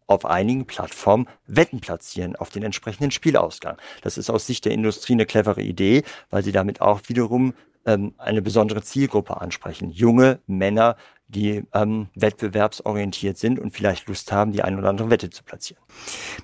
auf 0.07 0.25
einigen 0.25 0.65
Plattformen 0.65 1.27
Wetten 1.45 1.79
platzieren 1.79 2.35
auf 2.35 2.49
den 2.49 2.63
entsprechenden 2.63 3.11
Spielausgang. 3.11 3.77
Das 4.01 4.17
ist 4.17 4.29
aus 4.29 4.47
Sicht 4.47 4.65
der 4.65 4.71
Industrie 4.71 5.13
eine 5.13 5.25
clevere 5.25 5.61
Idee, 5.61 6.03
weil 6.29 6.43
sie 6.43 6.51
damit 6.51 6.81
auch 6.81 7.01
wiederum 7.07 7.53
ähm, 7.85 8.13
eine 8.17 8.41
besondere 8.41 8.81
Zielgruppe 8.81 9.39
ansprechen. 9.39 9.89
Junge 9.89 10.39
Männer, 10.47 10.97
die 11.29 11.63
ähm, 11.73 12.07
wettbewerbsorientiert 12.15 13.37
sind 13.37 13.59
und 13.59 13.71
vielleicht 13.71 14.07
Lust 14.07 14.31
haben, 14.31 14.51
die 14.51 14.61
ein 14.61 14.77
oder 14.77 14.89
andere 14.89 15.09
Wette 15.09 15.29
zu 15.29 15.43
platzieren. 15.43 15.81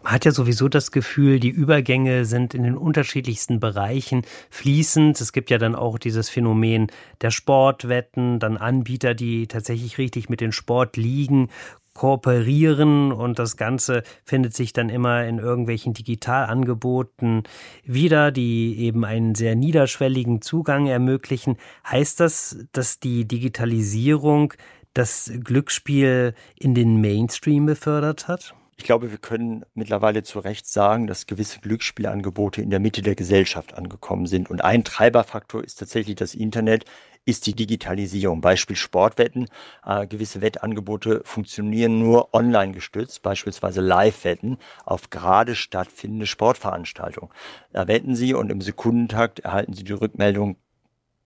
Man 0.04 0.14
hat 0.14 0.26
ja 0.26 0.32
sowieso 0.32 0.68
das 0.68 0.92
Gefühl, 0.92 1.40
die 1.40 1.50
Übergänge 1.50 2.26
sind 2.26 2.54
in 2.54 2.64
den 2.64 2.76
unterschiedlichsten 2.76 3.60
Bereichen 3.60 4.24
fließend. 4.50 5.20
Es 5.22 5.32
gibt 5.32 5.50
ja 5.50 5.58
dann 5.58 5.76
auch 5.76 5.98
dieses 5.98 6.30
Phänomen 6.30 6.88
der 7.22 7.32
Sportwetten, 7.32 8.40
dann 8.40 8.58
Anbieter, 8.58 9.14
die 9.14 9.48
tatsächlich 9.48 9.98
richtig 9.98 10.30
mit 10.30 10.42
dem 10.42 10.52
Sport 10.52 10.98
liegen, 10.98 11.50
kooperieren 11.94 13.12
und 13.12 13.40
das 13.40 13.58
Ganze 13.58 14.04
findet 14.24 14.56
sich 14.56 14.74
dann 14.74 14.90
immer 14.90 15.26
in 15.26 15.40
irgendwelchen 15.40 15.94
Digitalangeboten 15.94 17.44
wieder, 17.84 18.32
die 18.32 18.80
eben 18.80 19.06
einen 19.06 19.36
sehr 19.36 19.56
niederschwelligen 19.56 20.42
Zugang 20.42 20.88
ermöglichen. 20.88 21.58
Heißt 21.88 22.20
das, 22.20 22.66
dass 22.72 23.00
die 23.00 23.26
Digitalisierung 23.28 24.54
das 24.94 25.32
Glücksspiel 25.44 26.34
in 26.58 26.76
den 26.76 27.02
Mainstream 27.02 27.66
befördert 27.66 28.28
hat? 28.28 28.54
Ich 28.76 28.86
glaube, 28.86 29.12
wir 29.12 29.18
können 29.18 29.64
mittlerweile 29.76 30.24
zu 30.24 30.40
Recht 30.40 30.68
sagen, 30.68 31.06
dass 31.08 31.28
gewisse 31.28 31.60
Glücksspielangebote 31.60 32.62
in 32.62 32.70
der 32.70 32.80
Mitte 32.80 33.02
der 33.02 33.16
Gesellschaft 33.16 33.76
angekommen 33.76 34.26
sind. 34.26 34.50
Und 34.50 34.64
ein 34.64 34.84
Treiberfaktor 34.84 35.64
ist 35.64 35.80
tatsächlich 35.80 36.16
das 36.16 36.34
Internet, 36.34 36.86
ist 37.26 37.48
die 37.48 37.54
Digitalisierung. 37.54 38.42
Beispiel 38.42 38.76
Sportwetten. 38.76 39.48
Äh, 39.86 40.08
gewisse 40.08 40.42
Wettangebote 40.42 41.22
funktionieren 41.24 42.00
nur 42.00 42.34
online 42.34 42.74
gestützt, 42.74 43.22
beispielsweise 43.22 43.82
Live-Wetten 43.82 44.58
auf 44.86 45.10
gerade 45.10 45.56
stattfindende 45.56 46.26
Sportveranstaltungen. 46.26 47.34
Da 47.72 47.88
wetten 47.88 48.16
Sie 48.16 48.34
und 48.34 48.52
im 48.52 48.62
Sekundentakt 48.62 49.40
erhalten 49.40 49.74
Sie 49.74 49.84
die 49.84 49.94
Rückmeldung 49.94 50.58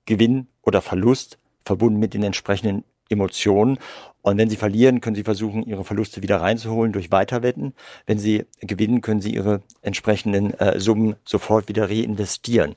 Gewinn 0.06 0.48
oder 0.62 0.82
Verlust 0.82 1.38
verbunden 1.66 2.00
mit 2.00 2.14
den 2.14 2.24
entsprechenden 2.24 2.84
Emotionen. 3.10 3.78
Und 4.22 4.38
wenn 4.38 4.50
sie 4.50 4.58
verlieren, 4.58 5.00
können 5.00 5.16
sie 5.16 5.24
versuchen, 5.24 5.64
ihre 5.64 5.86
Verluste 5.86 6.22
wieder 6.22 6.42
reinzuholen 6.42 6.92
durch 6.92 7.12
Weiterwetten. 7.12 7.74
Wenn 8.06 8.20
sie 8.20 8.46
gewinnen, 8.60 9.02
können 9.02 9.22
sie 9.22 9.34
ihre 9.34 9.62
entsprechenden 9.82 10.54
äh, 10.60 10.80
Summen 10.80 11.16
sofort 11.24 11.70
wieder 11.70 11.90
reinvestieren. 11.90 12.76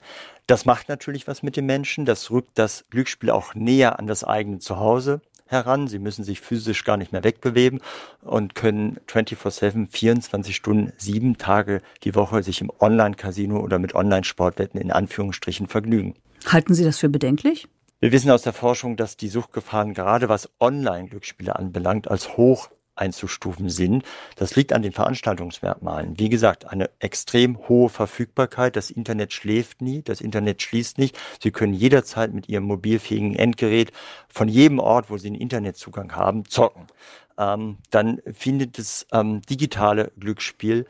Das 0.50 0.64
macht 0.64 0.88
natürlich 0.88 1.28
was 1.28 1.44
mit 1.44 1.56
den 1.56 1.66
Menschen. 1.66 2.04
Das 2.04 2.32
rückt 2.32 2.58
das 2.58 2.84
Glücksspiel 2.90 3.30
auch 3.30 3.54
näher 3.54 4.00
an 4.00 4.08
das 4.08 4.24
eigene 4.24 4.58
Zuhause 4.58 5.20
heran. 5.46 5.86
Sie 5.86 6.00
müssen 6.00 6.24
sich 6.24 6.40
physisch 6.40 6.82
gar 6.82 6.96
nicht 6.96 7.12
mehr 7.12 7.22
wegbewegen 7.22 7.80
und 8.22 8.56
können 8.56 8.98
24-7, 9.06 9.86
24 9.88 10.56
Stunden, 10.56 10.92
sieben 10.96 11.38
Tage 11.38 11.82
die 12.02 12.16
Woche 12.16 12.42
sich 12.42 12.60
im 12.62 12.72
Online-Casino 12.80 13.60
oder 13.60 13.78
mit 13.78 13.94
Online-Sportwetten 13.94 14.80
in 14.80 14.90
Anführungsstrichen 14.90 15.68
vergnügen. 15.68 16.16
Halten 16.46 16.74
Sie 16.74 16.82
das 16.82 16.98
für 16.98 17.08
bedenklich? 17.08 17.68
Wir 18.00 18.10
wissen 18.10 18.32
aus 18.32 18.42
der 18.42 18.52
Forschung, 18.52 18.96
dass 18.96 19.16
die 19.16 19.28
Suchtgefahren 19.28 19.94
gerade 19.94 20.28
was 20.28 20.50
Online-Glücksspiele 20.58 21.54
anbelangt 21.54 22.10
als 22.10 22.36
hoch 22.36 22.70
einzustufen 23.00 23.68
sind. 23.68 24.04
Das 24.36 24.56
liegt 24.56 24.72
an 24.72 24.82
den 24.82 24.92
Veranstaltungsmerkmalen. 24.92 26.18
Wie 26.18 26.28
gesagt, 26.28 26.68
eine 26.68 26.90
extrem 26.98 27.68
hohe 27.68 27.88
Verfügbarkeit. 27.88 28.76
Das 28.76 28.90
Internet 28.90 29.32
schläft 29.32 29.82
nie, 29.82 30.02
das 30.02 30.20
Internet 30.20 30.62
schließt 30.62 30.98
nicht. 30.98 31.18
Sie 31.42 31.50
können 31.50 31.74
jederzeit 31.74 32.32
mit 32.32 32.48
Ihrem 32.48 32.64
mobilfähigen 32.64 33.34
Endgerät 33.34 33.92
von 34.28 34.48
jedem 34.48 34.78
Ort, 34.78 35.10
wo 35.10 35.18
Sie 35.18 35.28
einen 35.28 35.36
Internetzugang 35.36 36.14
haben, 36.14 36.44
zocken. 36.44 36.86
Ähm, 37.38 37.78
dann 37.90 38.20
findet 38.32 38.78
das 38.78 39.06
ähm, 39.12 39.40
digitale 39.42 40.12
Glücksspiel 40.18 40.86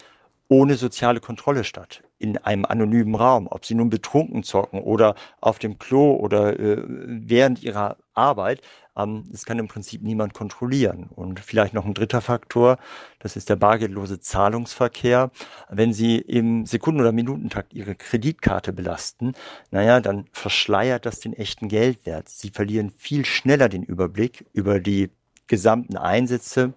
ohne 0.48 0.74
soziale 0.74 1.20
Kontrolle 1.20 1.62
statt 1.62 2.02
in 2.18 2.36
einem 2.36 2.66
anonymen 2.66 3.14
Raum, 3.14 3.46
ob 3.48 3.64
sie 3.64 3.74
nun 3.74 3.88
betrunken 3.88 4.42
zocken 4.42 4.82
oder 4.82 5.14
auf 5.40 5.58
dem 5.58 5.78
Klo 5.78 6.14
oder 6.16 6.58
äh, 6.60 6.82
während 6.86 7.62
ihrer 7.62 7.96
Arbeit. 8.14 8.60
Ähm, 8.96 9.24
das 9.30 9.44
kann 9.44 9.58
im 9.58 9.68
Prinzip 9.68 10.02
niemand 10.02 10.34
kontrollieren. 10.34 11.08
Und 11.14 11.40
vielleicht 11.40 11.74
noch 11.74 11.84
ein 11.84 11.94
dritter 11.94 12.20
Faktor, 12.20 12.78
das 13.18 13.36
ist 13.36 13.48
der 13.48 13.56
bargeldlose 13.56 14.20
Zahlungsverkehr. 14.20 15.30
Wenn 15.68 15.92
Sie 15.92 16.18
im 16.18 16.66
Sekunden- 16.66 17.00
oder 17.00 17.12
Minutentakt 17.12 17.74
Ihre 17.74 17.94
Kreditkarte 17.94 18.72
belasten, 18.72 19.32
naja, 19.70 20.00
dann 20.00 20.26
verschleiert 20.32 21.06
das 21.06 21.20
den 21.20 21.32
echten 21.32 21.68
Geldwert. 21.68 22.28
Sie 22.28 22.50
verlieren 22.50 22.90
viel 22.90 23.24
schneller 23.24 23.68
den 23.68 23.82
Überblick 23.82 24.46
über 24.52 24.80
die 24.80 25.10
gesamten 25.46 25.96
Einsätze, 25.96 26.74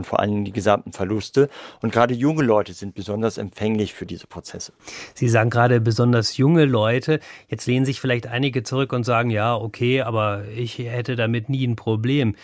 und 0.00 0.06
vor 0.06 0.20
allen 0.20 0.30
Dingen 0.30 0.44
die 0.46 0.52
gesamten 0.52 0.92
Verluste. 0.92 1.50
Und 1.82 1.92
gerade 1.92 2.14
junge 2.14 2.42
Leute 2.42 2.72
sind 2.72 2.94
besonders 2.94 3.36
empfänglich 3.36 3.92
für 3.92 4.06
diese 4.06 4.26
Prozesse. 4.26 4.72
Sie 5.14 5.28
sagen 5.28 5.50
gerade 5.50 5.78
besonders 5.80 6.38
junge 6.38 6.64
Leute. 6.64 7.20
Jetzt 7.48 7.66
lehnen 7.66 7.84
sich 7.84 8.00
vielleicht 8.00 8.26
einige 8.26 8.62
zurück 8.62 8.94
und 8.94 9.04
sagen, 9.04 9.28
ja, 9.28 9.54
okay, 9.54 10.00
aber 10.00 10.44
ich 10.56 10.78
hätte 10.78 11.16
damit 11.16 11.50
nie 11.50 11.66
ein 11.66 11.76
Problem. 11.76 12.34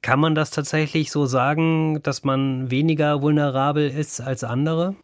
Kann 0.00 0.18
man 0.18 0.34
das 0.34 0.50
tatsächlich 0.50 1.10
so 1.10 1.26
sagen, 1.26 2.02
dass 2.02 2.24
man 2.24 2.70
weniger 2.70 3.20
vulnerabel 3.20 3.90
ist 3.90 4.22
als 4.22 4.44
andere? 4.44 4.96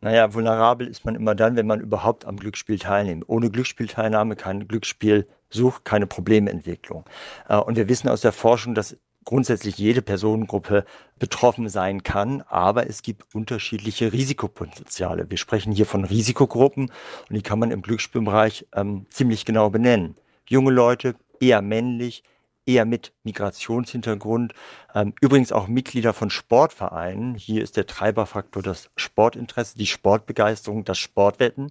Naja, 0.00 0.34
vulnerabel 0.34 0.86
ist 0.86 1.04
man 1.04 1.16
immer 1.16 1.34
dann, 1.34 1.56
wenn 1.56 1.66
man 1.66 1.80
überhaupt 1.80 2.26
am 2.26 2.36
Glücksspiel 2.36 2.78
teilnimmt. 2.78 3.24
Ohne 3.26 3.50
Glücksspielteilnahme 3.50 4.36
kein 4.36 4.68
Glücksspielsucht, 4.68 5.84
keine 5.84 6.06
Problementwicklung. 6.06 7.04
Äh, 7.48 7.56
und 7.56 7.76
wir 7.76 7.88
wissen 7.88 8.08
aus 8.08 8.20
der 8.20 8.32
Forschung, 8.32 8.74
dass 8.74 8.96
grundsätzlich 9.24 9.78
jede 9.78 10.02
Personengruppe 10.02 10.84
betroffen 11.18 11.68
sein 11.68 12.02
kann, 12.02 12.42
aber 12.42 12.88
es 12.88 13.02
gibt 13.02 13.34
unterschiedliche 13.34 14.12
Risikopotenziale. 14.12 15.30
Wir 15.30 15.38
sprechen 15.38 15.72
hier 15.72 15.86
von 15.86 16.04
Risikogruppen 16.04 16.90
und 17.28 17.34
die 17.34 17.42
kann 17.42 17.58
man 17.58 17.70
im 17.70 17.82
Glücksspielbereich 17.82 18.66
ähm, 18.74 19.06
ziemlich 19.10 19.44
genau 19.44 19.70
benennen. 19.70 20.16
Junge 20.48 20.70
Leute, 20.70 21.14
eher 21.40 21.62
männlich, 21.62 22.22
eher 22.66 22.84
mit 22.84 23.12
Migrationshintergrund, 23.24 24.54
ähm, 24.94 25.14
übrigens 25.20 25.52
auch 25.52 25.68
Mitglieder 25.68 26.12
von 26.12 26.30
Sportvereinen. 26.30 27.34
Hier 27.34 27.62
ist 27.62 27.76
der 27.76 27.86
Treiberfaktor 27.86 28.62
das 28.62 28.90
Sportinteresse, 28.96 29.76
die 29.76 29.86
Sportbegeisterung, 29.86 30.84
das 30.84 30.98
Sportwetten. 30.98 31.70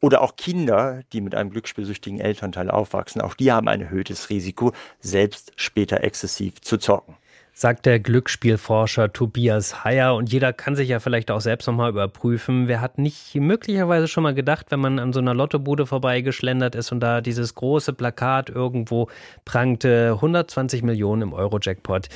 Oder 0.00 0.22
auch 0.22 0.36
Kinder, 0.36 1.02
die 1.12 1.20
mit 1.20 1.34
einem 1.34 1.50
glücksspielsüchtigen 1.50 2.20
Elternteil 2.20 2.70
aufwachsen, 2.70 3.20
auch 3.20 3.34
die 3.34 3.52
haben 3.52 3.68
ein 3.68 3.82
erhöhtes 3.82 4.30
Risiko, 4.30 4.72
selbst 5.00 5.52
später 5.56 6.02
exzessiv 6.02 6.60
zu 6.62 6.78
zocken. 6.78 7.16
Sagt 7.60 7.84
der 7.84 8.00
Glücksspielforscher 8.00 9.12
Tobias 9.12 9.84
Heyer. 9.84 10.14
Und 10.14 10.32
jeder 10.32 10.54
kann 10.54 10.76
sich 10.76 10.88
ja 10.88 10.98
vielleicht 10.98 11.30
auch 11.30 11.42
selbst 11.42 11.66
nochmal 11.66 11.90
überprüfen. 11.90 12.68
Wer 12.68 12.80
hat 12.80 12.96
nicht 12.96 13.34
möglicherweise 13.34 14.08
schon 14.08 14.22
mal 14.22 14.32
gedacht, 14.32 14.68
wenn 14.70 14.80
man 14.80 14.98
an 14.98 15.12
so 15.12 15.20
einer 15.20 15.34
Lottobude 15.34 15.84
vorbeigeschlendert 15.84 16.74
ist 16.74 16.90
und 16.90 17.00
da 17.00 17.20
dieses 17.20 17.54
große 17.54 17.92
Plakat 17.92 18.48
irgendwo 18.48 19.08
prangte, 19.44 20.12
120 20.14 20.82
Millionen 20.82 21.20
im 21.20 21.32
Euro-Jackpot. 21.34 22.08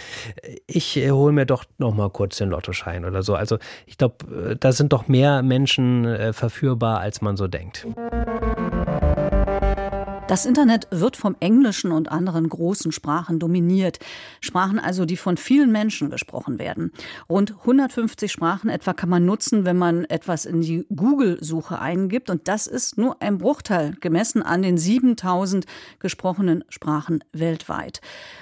Ich 0.67 0.97
äh, 0.97 1.11
hole 1.11 1.35
mir 1.35 1.45
doch 1.45 1.67
nochmal 1.77 2.09
kurz 2.09 2.39
den 2.39 2.49
Lottoschein 2.49 3.05
oder 3.05 3.23
so. 3.23 3.35
Also 3.35 3.59
ich 3.85 3.99
glaube, 3.99 4.53
äh, 4.53 4.57
da 4.59 4.73
sind 4.73 4.95
doch 4.95 5.09
mehr 5.09 5.43
Menschen 5.43 6.07
äh, 6.07 6.33
verführbar, 6.33 7.01
als 7.01 7.21
man 7.21 7.37
so 7.37 7.49
denkt. 7.49 7.87
Das 10.35 10.47
Internet 10.47 10.89
wird 10.91 11.17
vom 11.17 11.37
Englischen 11.39 11.93
und 11.93 12.11
anderen 12.11 12.49
großen 12.49 12.91
Sprachen 12.91 13.39
dominiert. 13.39 14.01
Sprachen 14.41 14.81
also, 14.81 15.05
die 15.05 15.17
von 15.17 15.37
vielen 15.37 15.71
Menschen 15.71 16.11
gesprochen 16.11 16.59
werden. 16.59 16.91
Rund 17.29 17.53
150 17.61 18.33
Sprachen 18.33 18.69
etwa 18.69 18.95
kann 18.95 19.09
man 19.09 19.25
nutzen, 19.25 19.65
wenn 19.65 19.79
man 19.79 20.05
etwas 20.07 20.45
in 20.45 20.61
die 20.61 20.87
Google-Suche 20.93 21.79
eingibt. 21.79 22.31
Und 22.31 22.49
das 22.49 22.67
ist 22.67 22.99
nur 22.99 23.23
ein 23.23 23.39
Bruchteil, 23.39 23.95
gemessen 24.01 24.43
an 24.43 24.63
den 24.63 24.77
7000 24.77 25.67
gesprochenen 26.01 26.65
Sprachen 26.69 27.23
weltweit. 27.31 28.01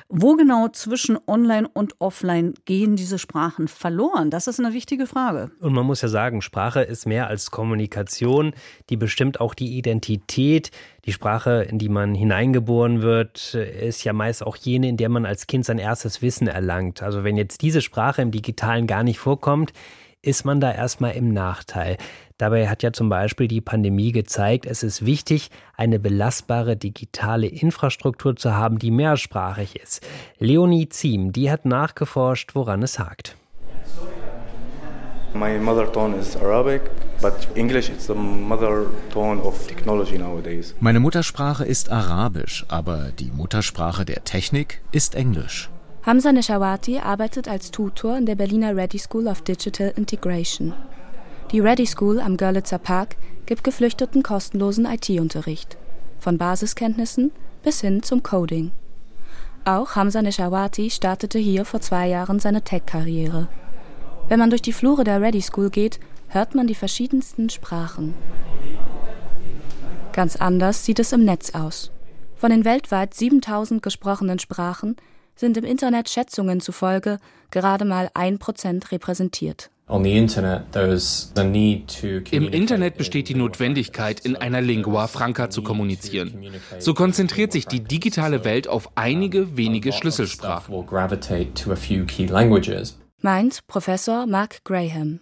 Wo 0.09 0.35
genau 0.37 0.69
zwischen 0.69 1.19
Online 1.27 1.69
und 1.69 2.01
Offline 2.01 2.55
gehen 2.65 2.97
diese 2.97 3.19
Sprachen 3.19 3.69
verloren? 3.69 4.31
Das 4.31 4.47
ist 4.47 4.59
eine 4.59 4.73
wichtige 4.73 5.07
Frage. 5.07 5.51
Und 5.61 5.75
man 5.75 5.85
muss 5.85 6.01
ja 6.01 6.09
sagen, 6.09 6.41
Sprache 6.41 6.81
ist 6.81 7.05
mehr 7.05 7.27
als 7.27 7.51
Kommunikation. 7.51 8.55
Die 8.89 8.97
bestimmt 8.97 9.43
auch 9.43 9.53
die 9.53 9.77
Identität. 9.77 10.71
Die 11.05 11.13
Sprache, 11.13 11.67
in 11.69 11.79
die 11.79 11.89
man 11.89 12.15
hineingeboren 12.15 13.03
wird, 13.03 13.55
ist 13.55 14.05
ja 14.05 14.13
meist 14.13 14.47
auch 14.47 14.57
jene, 14.57 14.89
in 14.89 14.97
der 14.97 15.09
man 15.09 15.27
als 15.27 15.49
Kind 15.49 15.65
sein 15.65 15.79
erstes 15.79 16.23
Wissen 16.23 16.47
erlangt. 16.47 17.03
Also 17.03 17.25
wenn 17.25 17.37
jetzt 17.37 17.63
diese 17.63 17.81
Sprache 17.81 18.23
im 18.23 18.31
digitalen 18.31 18.87
gar 18.87 19.03
nicht 19.03 19.19
vorkommt, 19.19 19.73
ist 20.23 20.45
man 20.45 20.61
da 20.61 20.71
erstmal 20.71 21.17
im 21.17 21.33
Nachteil. 21.33 21.97
Dabei 22.39 22.69
hat 22.69 22.85
ja 22.85 22.93
zum 22.93 23.09
Beispiel 23.09 23.49
die 23.49 23.61
Pandemie 23.61 24.13
gezeigt, 24.13 24.65
es 24.65 24.85
ist 24.85 25.05
wichtig, 25.05 25.51
eine 25.77 25.99
belastbare 25.99 26.77
digitale 26.77 27.49
Infrastruktur 27.49 28.37
zu 28.37 28.55
haben, 28.55 28.79
die 28.79 28.93
mehrsprachig 28.93 29.75
ist. 29.75 30.07
Leonie 30.39 30.89
Ziem, 30.89 31.33
die 31.33 31.51
hat 31.51 31.65
nachgeforscht, 31.65 32.55
woran 32.55 32.83
es 32.85 33.01
hakt. 33.01 33.37
My 35.35 35.59
mother 35.59 35.91
tongue 35.91 36.19
is 36.19 36.37
Arabic, 36.37 36.83
but 37.23 37.49
English 37.55 37.89
is 37.89 38.07
the 38.07 38.15
mother 38.15 38.87
tongue 39.11 39.41
of 39.41 39.67
technology 39.67 40.19
nowadays. 40.19 40.75
Meine 40.79 41.01
Muttersprache 41.01 41.65
ist 41.65 41.91
Arabisch, 41.91 42.67
aber 42.69 43.13
die 43.19 43.31
Muttersprache 43.31 44.05
der 44.05 44.25
Technik 44.25 44.83
ist 44.93 45.15
Englisch. 45.15 45.71
Hamza 46.03 46.33
Neshawati 46.33 46.99
arbeitet 46.99 47.49
als 47.49 47.71
Tutor 47.71 48.19
in 48.19 48.27
der 48.27 48.35
Berliner 48.35 48.77
Ready 48.77 48.99
School 48.99 49.27
of 49.27 49.41
Digital 49.41 49.95
Integration. 49.97 50.75
Die 51.51 51.61
Ready 51.61 51.87
School 51.87 52.21
am 52.21 52.37
Görlitzer 52.37 52.79
Park 52.79 53.17
gibt 53.47 53.65
Geflüchteten 53.65 54.23
kostenlosen 54.23 54.85
IT-Unterricht, 54.85 55.79
von 56.19 56.37
Basiskenntnissen 56.37 57.33
bis 57.63 57.81
hin 57.81 58.03
zum 58.03 58.23
Coding. 58.23 58.73
Auch 59.65 59.95
Hamza 59.97 60.21
Neshawati 60.21 60.91
startete 60.91 61.39
hier 61.39 61.65
vor 61.65 61.81
zwei 61.81 62.09
Jahren 62.09 62.39
seine 62.39 62.63
Tech-Karriere. 62.63 63.49
Wenn 64.33 64.39
man 64.39 64.49
durch 64.49 64.63
die 64.63 64.73
Flure 64.73 65.05
der 65.05 65.21
Ready 65.21 65.43
School 65.43 65.69
geht, 65.69 66.01
hört 66.29 66.55
man 66.55 66.67
die 66.67 66.75
verschiedensten 66.75 67.51
Sprachen. 67.51 68.15
Ganz 70.15 70.37
anders 70.37 70.87
sieht 70.87 70.99
es 71.01 71.13
im 71.13 71.27
Netz 71.27 71.55
aus. 71.55 71.91
Von 72.37 72.49
den 72.49 72.65
weltweit 72.65 73.13
7000 73.13 73.83
gesprochenen 73.83 74.39
Sprachen 74.39 74.97
sind 75.37 75.59
im 75.59 75.65
Internet 75.65 76.09
Schätzungen 76.09 76.63
zufolge 76.63 77.19
gerade 77.51 77.85
mal 77.85 78.09
ein 78.15 78.39
Prozent 78.39 78.91
repräsentiert. 78.91 79.69
Im 79.87 80.07
Internet 80.07 80.73
besteht 82.97 83.29
die 83.29 83.35
Notwendigkeit, 83.35 84.21
in 84.21 84.37
einer 84.37 84.63
Lingua 84.63 85.09
franca 85.09 85.51
zu 85.51 85.63
kommunizieren. 85.63 86.47
So 86.79 86.95
konzentriert 86.95 87.53
sich 87.53 87.67
die 87.67 87.81
digitale 87.81 88.47
Welt 88.47 88.67
auf 88.67 88.93
einige 88.95 89.59
wenige 89.59 89.93
Schlüsselsprachen 89.93 90.75
meint 93.23 93.67
Professor 93.69 94.27
Mark 94.27 94.65
Graham. 94.65 95.21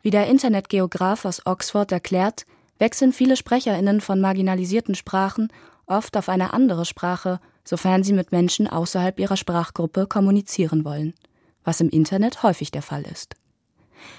Wie 0.00 0.10
der 0.10 0.28
Internetgeograf 0.28 1.24
aus 1.24 1.44
Oxford 1.44 1.90
erklärt, 1.90 2.46
wechseln 2.78 3.12
viele 3.12 3.36
Sprecherinnen 3.36 4.00
von 4.00 4.20
marginalisierten 4.20 4.94
Sprachen 4.94 5.52
oft 5.86 6.16
auf 6.16 6.28
eine 6.28 6.52
andere 6.52 6.84
Sprache, 6.84 7.40
sofern 7.64 8.04
sie 8.04 8.12
mit 8.12 8.32
Menschen 8.32 8.68
außerhalb 8.68 9.18
ihrer 9.18 9.36
Sprachgruppe 9.36 10.06
kommunizieren 10.06 10.84
wollen, 10.84 11.14
was 11.64 11.80
im 11.80 11.90
Internet 11.90 12.42
häufig 12.42 12.70
der 12.70 12.82
Fall 12.82 13.02
ist. 13.02 13.34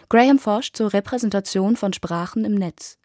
Graham 0.10 0.40
forscht 0.40 0.76
zur 0.76 0.94
Repräsentation 0.94 1.76
von 1.76 1.94
Sprachen 1.94 2.44
im 2.46 2.56
Netz. 2.56 2.98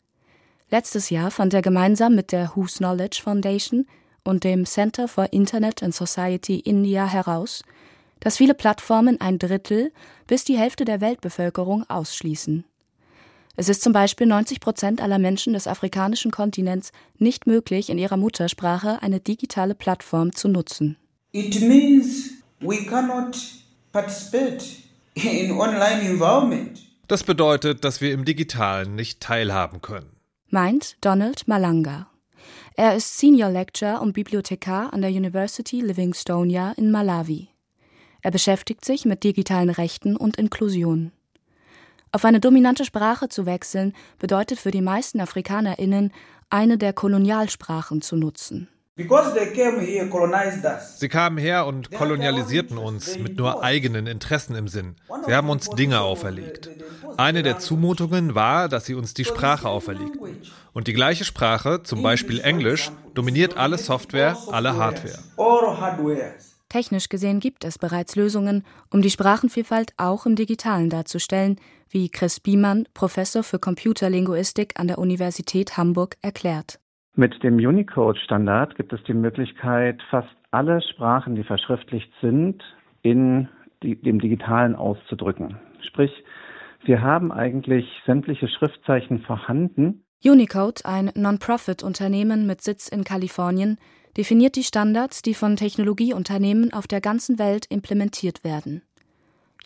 Letztes 0.71 1.11
Jahr 1.11 1.31
fand 1.31 1.55
er 1.55 1.63
gemeinsam 1.63 2.15
mit 2.15 2.33
der 2.33 2.53
Who's 2.55 2.79
Knowledge 2.79 3.21
Foundation 3.23 3.87
und 4.25 4.45
dem 4.45 4.67
Center 4.67 5.09
for 5.09 5.33
Internet 5.33 5.83
and 5.83 5.95
Society 5.95 6.59
India 6.59 7.07
heraus, 7.07 7.63
dass 8.21 8.37
viele 8.37 8.55
Plattformen 8.55 9.21
ein 9.21 9.39
Drittel 9.39 9.93
bis 10.27 10.45
die 10.45 10.59
Hälfte 10.59 10.85
der 10.85 11.01
Weltbevölkerung 11.01 11.89
ausschließen. 11.89 12.65
Es 13.57 13.69
ist 13.69 13.83
zum 13.83 13.93
Beispiel 13.93 14.29
90 14.29 14.61
Prozent 14.61 15.03
aller 15.03 15.19
Menschen 15.19 15.53
des 15.53 15.67
afrikanischen 15.67 16.31
Kontinents 16.31 16.93
nicht 17.19 17.49
möglich, 17.49 17.91
in 17.91 17.99
ihrer 17.99 18.17
Muttersprache 18.17 19.03
eine 19.03 19.19
digitale 19.19 19.75
Plattform 19.75 20.33
zu 20.33 20.47
nutzen. 20.47 20.97
It 21.33 21.61
means 21.61 22.31
we 22.61 22.85
cannot 22.85 23.37
participate 23.91 24.65
in 25.15 25.51
online 25.53 26.03
environment. 26.03 26.79
Das 27.09 27.25
bedeutet, 27.25 27.85
dass 27.85 28.01
wir 28.01 28.13
im 28.13 28.25
Digitalen 28.25 28.95
nicht 28.95 29.21
teilhaben 29.21 29.81
können. 29.83 30.11
Meint 30.51 30.97
Donald 31.01 31.49
Malanga. 31.49 32.09
Er 32.77 32.95
ist 32.95 33.19
Senior 33.19 33.51
Lecturer 33.51 34.01
und 34.01 34.13
Bibliothekar 34.13 34.93
an 34.93 35.03
der 35.03 35.11
University 35.11 35.81
Livingstonia 35.81 36.75
in 36.77 36.93
Malawi. 36.93 37.49
Er 38.23 38.31
beschäftigt 38.31 38.85
sich 38.85 39.05
mit 39.05 39.25
digitalen 39.25 39.71
Rechten 39.71 40.17
und 40.17 40.37
Inklusion. 40.37 41.13
Auf 42.11 42.25
eine 42.25 42.41
dominante 42.41 42.85
Sprache 42.85 43.29
zu 43.29 43.47
wechseln, 43.47 43.95
bedeutet 44.19 44.59
für 44.59 44.71
die 44.71 44.81
meisten 44.81 45.21
AfrikanerInnen, 45.21 46.13
eine 46.51 46.79
der 46.79 46.93
Kolonialsprachen 46.93 48.01
zu 48.01 48.17
nutzen. 48.17 48.69
Sie 50.97 51.09
kamen 51.09 51.39
her 51.39 51.67
und 51.67 51.93
kolonialisierten 51.93 52.79
uns 52.79 53.17
mit 53.17 53.37
nur 53.37 53.63
eigenen 53.63 54.09
Interessen 54.09 54.57
im 54.57 54.67
Sinn. 54.67 54.97
Sie 55.25 55.35
haben 55.35 55.51
uns 55.51 55.71
Dinge 55.71 56.01
auferlegt. 56.01 56.69
Eine 57.17 57.45
der 57.45 57.61
Zumutungen 57.61 58.35
war, 58.35 58.69
dass 58.69 58.87
sie 58.87 58.95
uns 58.95 59.15
die 59.15 59.25
Sprache 59.25 59.69
auferlegten. 59.69 60.43
Und 60.73 60.89
die 60.89 60.95
gleiche 60.95 61.25
Sprache, 61.25 61.85
zum 61.85 62.03
Beispiel 62.03 62.41
Englisch, 62.41 62.91
dominiert 63.15 63.57
alle 63.57 63.79
Software, 63.79 64.37
alle 64.51 64.77
Hardware. 64.77 65.19
Technisch 66.69 67.09
gesehen 67.09 67.41
gibt 67.41 67.65
es 67.65 67.79
bereits 67.79 68.15
Lösungen, 68.15 68.65
um 68.93 69.01
die 69.01 69.11
Sprachenvielfalt 69.11 69.95
auch 69.97 70.27
im 70.27 70.37
Digitalen 70.37 70.91
darzustellen, 70.91 71.57
wie 71.89 72.11
Chris 72.11 72.41
Biemann, 72.41 72.85
Professor 72.93 73.43
für 73.43 73.59
Computerlinguistik 73.59 74.75
an 74.79 74.89
der 74.89 74.99
Universität 74.99 75.79
Hamburg, 75.79 76.17
erklärt. 76.21 76.79
Mit 77.15 77.43
dem 77.43 77.57
Unicode-Standard 77.57 78.77
gibt 78.77 78.93
es 78.93 79.03
die 79.05 79.15
Möglichkeit, 79.15 80.01
fast 80.11 80.29
alle 80.51 80.81
Sprachen, 80.83 81.35
die 81.35 81.45
verschriftlicht 81.45 82.13
sind, 82.21 82.63
in 83.03 83.49
die, 83.83 84.01
dem 84.01 84.21
Digitalen 84.21 84.77
auszudrücken. 84.77 85.59
Sprich, 85.81 86.13
wir 86.85 87.01
haben 87.01 87.33
eigentlich 87.33 87.87
sämtliche 88.07 88.49
Schriftzeichen 88.49 89.21
vorhanden. 89.23 90.05
Unicode, 90.23 90.85
ein 90.85 91.11
Non-Profit-Unternehmen 91.15 92.47
mit 92.47 92.61
Sitz 92.61 92.89
in 92.89 93.05
Kalifornien, 93.05 93.79
definiert 94.17 94.57
die 94.57 94.65
Standards, 94.65 95.23
die 95.23 95.35
von 95.35 95.57
Technologieunternehmen 95.57 96.73
auf 96.73 96.87
der 96.87 97.01
ganzen 97.01 97.39
Welt 97.39 97.67
implementiert 97.69 98.45
werden. 98.45 98.83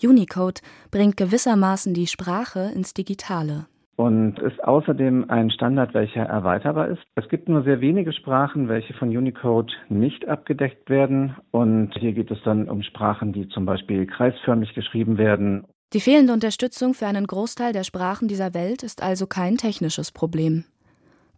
Unicode 0.02 0.60
bringt 0.90 1.16
gewissermaßen 1.16 1.94
die 1.94 2.06
Sprache 2.06 2.70
ins 2.74 2.94
Digitale. 2.94 3.66
Und 3.96 4.38
ist 4.38 4.64
außerdem 4.64 5.28
ein 5.28 5.50
Standard, 5.50 5.94
welcher 5.94 6.22
erweiterbar 6.22 6.88
ist. 6.88 7.02
Es 7.14 7.28
gibt 7.28 7.48
nur 7.48 7.62
sehr 7.62 7.80
wenige 7.80 8.12
Sprachen, 8.12 8.68
welche 8.68 8.94
von 8.94 9.16
Unicode 9.16 9.72
nicht 9.88 10.26
abgedeckt 10.26 10.88
werden. 10.88 11.36
Und 11.50 11.92
hier 11.98 12.12
geht 12.12 12.30
es 12.30 12.38
dann 12.42 12.68
um 12.68 12.82
Sprachen, 12.82 13.32
die 13.32 13.48
zum 13.48 13.66
Beispiel 13.66 14.06
kreisförmig 14.06 14.74
geschrieben 14.74 15.18
werden. 15.18 15.64
Die 15.92 16.00
fehlende 16.00 16.32
Unterstützung 16.32 16.94
für 16.94 17.06
einen 17.06 17.26
Großteil 17.26 17.74
der 17.74 17.84
Sprachen 17.84 18.26
dieser 18.26 18.54
Welt 18.54 18.82
ist 18.82 19.02
also 19.02 19.26
kein 19.26 19.58
technisches 19.58 20.10
Problem. 20.10 20.64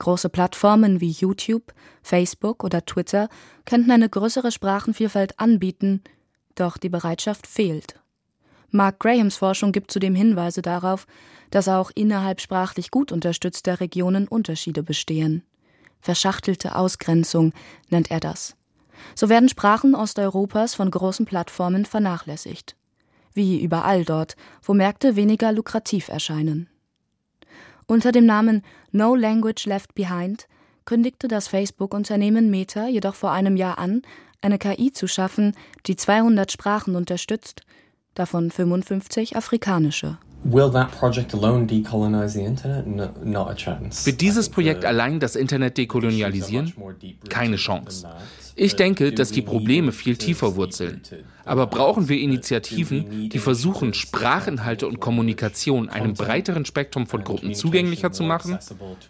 Große 0.04 0.28
Plattformen 0.28 1.00
wie 1.00 1.12
YouTube, 1.12 1.72
Facebook 2.02 2.62
oder 2.62 2.84
Twitter 2.84 3.30
könnten 3.64 3.90
eine 3.90 4.10
größere 4.10 4.52
Sprachenvielfalt 4.52 5.40
anbieten, 5.40 6.02
doch 6.56 6.76
die 6.76 6.90
Bereitschaft 6.90 7.46
fehlt. 7.46 7.98
Mark 8.68 8.98
Grahams 8.98 9.38
Forschung 9.38 9.72
gibt 9.72 9.90
zudem 9.90 10.14
Hinweise 10.14 10.60
darauf, 10.60 11.06
dass 11.48 11.68
auch 11.68 11.90
innerhalb 11.94 12.42
sprachlich 12.42 12.90
gut 12.90 13.12
unterstützter 13.12 13.80
Regionen 13.80 14.28
Unterschiede 14.28 14.82
bestehen. 14.82 15.42
Verschachtelte 16.02 16.76
Ausgrenzung 16.76 17.54
nennt 17.88 18.10
er 18.10 18.20
das. 18.20 18.56
So 19.14 19.30
werden 19.30 19.48
Sprachen 19.48 19.94
Osteuropas 19.94 20.74
von 20.74 20.90
großen 20.90 21.24
Plattformen 21.24 21.86
vernachlässigt. 21.86 22.76
wie 23.32 23.62
überall 23.62 24.04
dort, 24.04 24.36
wo 24.62 24.74
Märkte 24.74 25.16
weniger 25.16 25.50
lukrativ 25.50 26.08
erscheinen. 26.08 26.68
Unter 27.86 28.12
dem 28.12 28.24
Namen 28.26 28.62
No 28.96 29.16
Language 29.16 29.66
Left 29.66 29.96
Behind 29.96 30.46
kündigte 30.84 31.26
das 31.26 31.48
Facebook-Unternehmen 31.48 32.48
Meta 32.48 32.86
jedoch 32.86 33.16
vor 33.16 33.32
einem 33.32 33.56
Jahr 33.56 33.76
an, 33.76 34.02
eine 34.40 34.56
KI 34.56 34.92
zu 34.92 35.08
schaffen, 35.08 35.56
die 35.86 35.96
200 35.96 36.52
Sprachen 36.52 36.94
unterstützt, 36.94 37.62
davon 38.14 38.52
55 38.52 39.36
afrikanische. 39.36 40.18
Wird 44.04 44.20
dieses 44.20 44.48
Projekt 44.50 44.84
allein 44.84 45.18
das 45.18 45.36
Internet 45.36 45.78
dekolonialisieren? 45.78 46.72
Keine 47.28 47.56
Chance. 47.56 48.06
Ich 48.56 48.76
denke, 48.76 49.12
dass 49.12 49.32
die 49.32 49.42
Probleme 49.42 49.90
viel 49.90 50.16
tiefer 50.16 50.54
wurzeln. 50.56 51.02
Aber 51.44 51.66
brauchen 51.66 52.08
wir 52.08 52.18
Initiativen, 52.18 53.28
die 53.30 53.38
versuchen, 53.38 53.94
Sprachinhalte 53.94 54.86
und 54.86 55.00
Kommunikation 55.00 55.88
einem 55.88 56.14
breiteren 56.14 56.64
Spektrum 56.64 57.06
von 57.06 57.24
Gruppen 57.24 57.54
zugänglicher 57.54 58.12
zu 58.12 58.22
machen? 58.22 58.58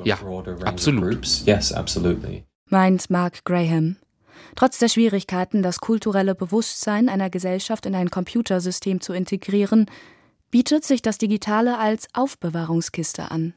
Ja, 0.05 0.19
absolut. 0.65 1.19
Meint 2.71 3.11
Mark 3.11 3.45
Graham. 3.45 3.97
Trotz 4.57 4.79
der 4.79 4.89
Schwierigkeiten, 4.89 5.63
das 5.63 5.81
kulturelle 5.81 6.35
Bewusstsein 6.35 7.09
einer 7.09 7.29
Gesellschaft 7.29 7.87
in 7.87 7.95
ein 7.95 8.11
Computersystem 8.11 9.01
zu 9.01 9.13
integrieren, 9.13 9.87
bietet 10.55 10.85
sich 10.85 11.03
das 11.03 11.19
Digitale 11.19 11.79
als 11.79 12.07
Aufbewahrungskiste 12.13 13.33
an. 13.33 13.55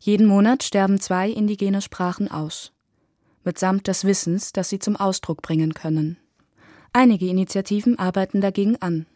Jeden 0.00 0.26
Monat 0.26 0.64
sterben 0.64 0.98
zwei 0.98 1.30
indigene 1.30 1.80
Sprachen 1.80 2.28
aus, 2.28 2.72
mitsamt 3.44 3.86
des 3.86 4.04
Wissens, 4.04 4.52
das 4.52 4.68
sie 4.68 4.80
zum 4.80 4.96
Ausdruck 4.96 5.42
bringen 5.42 5.74
können. 5.74 6.16
Einige 6.92 7.28
Initiativen 7.28 8.00
arbeiten 8.00 8.40
dagegen 8.40 8.82
an. 8.82 9.06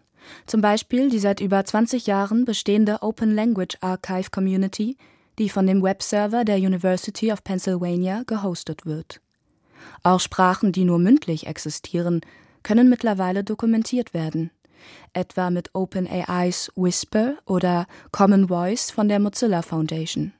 Zum 0.46 0.60
Beispiel 0.60 1.10
die 1.10 1.18
seit 1.18 1.40
über 1.40 1.64
20 1.64 2.06
Jahren 2.06 2.44
bestehende 2.44 3.02
Open 3.02 3.34
Language 3.34 3.78
Archive 3.80 4.30
Community, 4.30 4.96
die 5.40 5.48
von 5.48 5.66
dem 5.66 5.82
Webserver 5.82 6.44
der 6.44 6.58
University 6.58 7.32
of 7.32 7.42
Pennsylvania 7.42 8.22
gehostet 8.28 8.86
wird. 8.86 9.20
Auch 10.04 10.20
Sprachen, 10.20 10.70
die 10.70 10.84
nur 10.84 11.00
mündlich 11.00 11.48
existieren, 11.48 12.20
können 12.62 12.88
mittlerweile 12.88 13.42
dokumentiert 13.42 14.14
werden 14.14 14.52
etwa 15.12 15.50
mit 15.50 15.70
OpenAIs 15.74 16.70
Whisper 16.76 17.34
oder 17.46 17.86
Common 18.12 18.48
Voice 18.48 18.90
von 18.90 19.08
der 19.08 19.18
Mozilla 19.18 19.62
Foundation. 19.62 20.32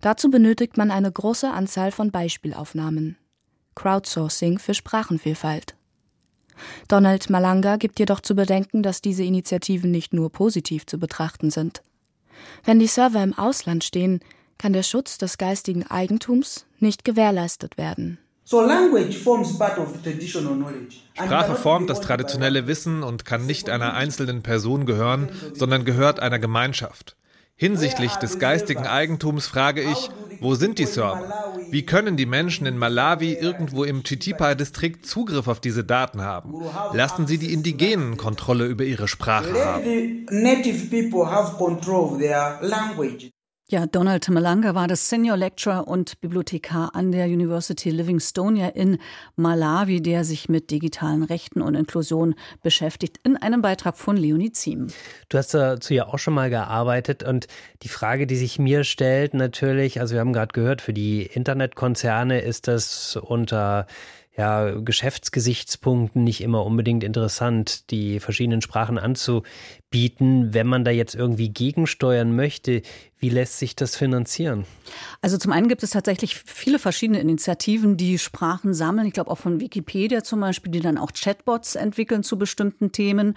Dazu 0.00 0.30
benötigt 0.30 0.76
man 0.76 0.90
eine 0.90 1.10
große 1.10 1.50
Anzahl 1.50 1.90
von 1.90 2.10
Beispielaufnahmen. 2.10 3.16
Crowdsourcing 3.74 4.58
für 4.58 4.74
Sprachenvielfalt. 4.74 5.74
Donald 6.88 7.30
Malanga 7.30 7.76
gibt 7.76 7.98
jedoch 7.98 8.20
zu 8.20 8.34
bedenken, 8.34 8.82
dass 8.82 9.00
diese 9.00 9.22
Initiativen 9.22 9.90
nicht 9.90 10.12
nur 10.12 10.30
positiv 10.30 10.86
zu 10.86 10.98
betrachten 10.98 11.50
sind. 11.50 11.82
Wenn 12.64 12.78
die 12.78 12.86
Server 12.86 13.22
im 13.22 13.36
Ausland 13.36 13.84
stehen, 13.84 14.20
kann 14.58 14.72
der 14.72 14.82
Schutz 14.82 15.18
des 15.18 15.38
geistigen 15.38 15.86
Eigentums 15.86 16.66
nicht 16.78 17.04
gewährleistet 17.04 17.78
werden. 17.78 18.18
Sprache 21.14 21.54
formt 21.54 21.90
das 21.90 22.00
traditionelle 22.00 22.66
Wissen 22.66 23.02
und 23.02 23.26
kann 23.26 23.44
nicht 23.44 23.68
einer 23.68 23.92
einzelnen 23.92 24.42
Person 24.42 24.86
gehören, 24.86 25.28
sondern 25.52 25.84
gehört 25.84 26.20
einer 26.20 26.38
Gemeinschaft. 26.38 27.14
Hinsichtlich 27.56 28.14
des 28.16 28.38
geistigen 28.38 28.86
Eigentums 28.86 29.46
frage 29.48 29.82
ich, 29.82 30.08
wo 30.40 30.54
sind 30.54 30.78
die 30.78 30.86
Server? 30.86 31.52
Wie 31.70 31.84
können 31.84 32.16
die 32.16 32.24
Menschen 32.24 32.66
in 32.66 32.78
Malawi 32.78 33.34
irgendwo 33.34 33.84
im 33.84 34.02
Chitipa-Distrikt 34.02 35.04
Zugriff 35.04 35.46
auf 35.46 35.60
diese 35.60 35.84
Daten 35.84 36.22
haben? 36.22 36.54
Lassen 36.94 37.26
Sie 37.26 37.36
die 37.36 37.52
Indigenen 37.52 38.16
Kontrolle 38.16 38.64
über 38.64 38.84
ihre 38.84 39.08
Sprache 39.08 39.52
haben. 39.62 40.26
Ja, 43.70 43.86
Donald 43.86 44.26
Malanga 44.30 44.74
war 44.74 44.88
das 44.88 45.10
Senior 45.10 45.36
Lecturer 45.36 45.86
und 45.86 46.22
Bibliothekar 46.22 46.94
an 46.94 47.12
der 47.12 47.26
University 47.26 47.90
Livingstonia 47.90 48.68
in 48.68 48.96
Malawi, 49.36 50.00
der 50.00 50.24
sich 50.24 50.48
mit 50.48 50.70
digitalen 50.70 51.22
Rechten 51.22 51.60
und 51.60 51.74
Inklusion 51.74 52.34
beschäftigt, 52.62 53.20
in 53.24 53.36
einem 53.36 53.60
Beitrag 53.60 53.98
von 53.98 54.16
Leonie 54.16 54.52
Ziem. 54.52 54.86
Du 55.28 55.36
hast 55.36 55.52
dazu 55.52 55.92
ja 55.92 56.06
auch 56.06 56.18
schon 56.18 56.32
mal 56.32 56.48
gearbeitet 56.48 57.22
und 57.22 57.46
die 57.82 57.90
Frage, 57.90 58.26
die 58.26 58.36
sich 58.36 58.58
mir 58.58 58.84
stellt, 58.84 59.34
natürlich, 59.34 60.00
also 60.00 60.14
wir 60.14 60.20
haben 60.20 60.32
gerade 60.32 60.54
gehört, 60.54 60.80
für 60.80 60.94
die 60.94 61.26
Internetkonzerne 61.26 62.40
ist 62.40 62.68
das 62.68 63.16
unter 63.16 63.86
ja, 64.38 64.70
Geschäftsgesichtspunkten 64.70 66.22
nicht 66.22 66.40
immer 66.42 66.64
unbedingt 66.64 67.02
interessant, 67.02 67.90
die 67.90 68.20
verschiedenen 68.20 68.62
Sprachen 68.62 68.96
anzubieten. 68.96 70.54
Wenn 70.54 70.68
man 70.68 70.84
da 70.84 70.92
jetzt 70.92 71.16
irgendwie 71.16 71.48
gegensteuern 71.48 72.36
möchte, 72.36 72.82
wie 73.18 73.30
lässt 73.30 73.58
sich 73.58 73.74
das 73.74 73.96
finanzieren? 73.96 74.64
Also 75.20 75.38
zum 75.38 75.50
einen 75.50 75.66
gibt 75.66 75.82
es 75.82 75.90
tatsächlich 75.90 76.36
viele 76.36 76.78
verschiedene 76.78 77.18
Initiativen, 77.18 77.96
die 77.96 78.16
Sprachen 78.16 78.74
sammeln. 78.74 79.08
Ich 79.08 79.12
glaube 79.12 79.32
auch 79.32 79.38
von 79.38 79.58
Wikipedia 79.58 80.22
zum 80.22 80.38
Beispiel, 80.38 80.70
die 80.70 80.80
dann 80.80 80.98
auch 80.98 81.10
Chatbots 81.12 81.74
entwickeln 81.74 82.22
zu 82.22 82.38
bestimmten 82.38 82.92
Themen 82.92 83.34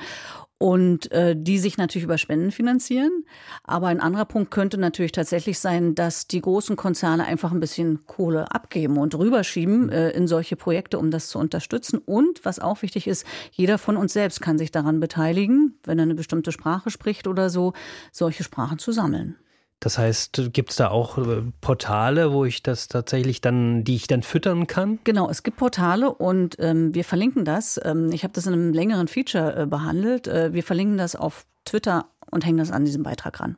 und 0.61 1.11
äh, 1.11 1.35
die 1.35 1.57
sich 1.57 1.79
natürlich 1.79 2.03
über 2.03 2.19
Spenden 2.19 2.51
finanzieren. 2.51 3.25
Aber 3.63 3.87
ein 3.87 3.99
anderer 3.99 4.25
Punkt 4.25 4.51
könnte 4.51 4.77
natürlich 4.77 5.11
tatsächlich 5.11 5.57
sein, 5.57 5.95
dass 5.95 6.27
die 6.27 6.39
großen 6.39 6.75
Konzerne 6.75 7.25
einfach 7.25 7.51
ein 7.51 7.59
bisschen 7.59 8.05
Kohle 8.05 8.51
abgeben 8.51 8.99
und 8.99 9.15
rüberschieben 9.15 9.89
äh, 9.89 10.11
in 10.11 10.27
solche 10.27 10.55
Projekte, 10.55 10.99
um 10.99 11.09
das 11.09 11.29
zu 11.29 11.39
unterstützen. 11.39 11.97
Und 11.97 12.45
was 12.45 12.59
auch 12.59 12.83
wichtig 12.83 13.07
ist, 13.07 13.25
jeder 13.51 13.79
von 13.79 13.97
uns 13.97 14.13
selbst 14.13 14.39
kann 14.39 14.59
sich 14.59 14.69
daran 14.69 14.99
beteiligen, 14.99 15.79
wenn 15.83 15.97
er 15.97 16.03
eine 16.03 16.15
bestimmte 16.15 16.51
Sprache 16.51 16.91
spricht 16.91 17.25
oder 17.25 17.49
so, 17.49 17.73
solche 18.11 18.43
Sprachen 18.43 18.77
zu 18.77 18.91
sammeln. 18.91 19.37
Das 19.81 19.97
heißt, 19.97 20.51
gibt 20.53 20.69
es 20.69 20.75
da 20.75 20.89
auch 20.89 21.17
äh, 21.17 21.41
Portale, 21.59 22.31
wo 22.31 22.45
ich 22.45 22.61
das 22.61 22.87
tatsächlich 22.87 23.41
dann, 23.41 23.83
die 23.83 23.95
ich 23.95 24.05
dann 24.05 24.21
füttern 24.21 24.67
kann? 24.67 24.99
Genau, 25.03 25.27
es 25.27 25.41
gibt 25.41 25.57
Portale 25.57 26.13
und 26.13 26.55
ähm, 26.59 26.93
wir 26.93 27.03
verlinken 27.03 27.45
das. 27.45 27.81
Ähm, 27.83 28.11
ich 28.13 28.23
habe 28.23 28.31
das 28.31 28.45
in 28.45 28.53
einem 28.53 28.73
längeren 28.73 29.07
Feature 29.07 29.63
äh, 29.63 29.65
behandelt. 29.65 30.27
Äh, 30.27 30.53
wir 30.53 30.61
verlinken 30.61 30.99
das 30.99 31.15
auf 31.15 31.47
Twitter 31.65 32.05
und 32.29 32.45
hängen 32.45 32.59
das 32.59 32.71
an 32.71 32.85
diesem 32.85 33.01
Beitrag 33.01 33.39
ran. 33.39 33.57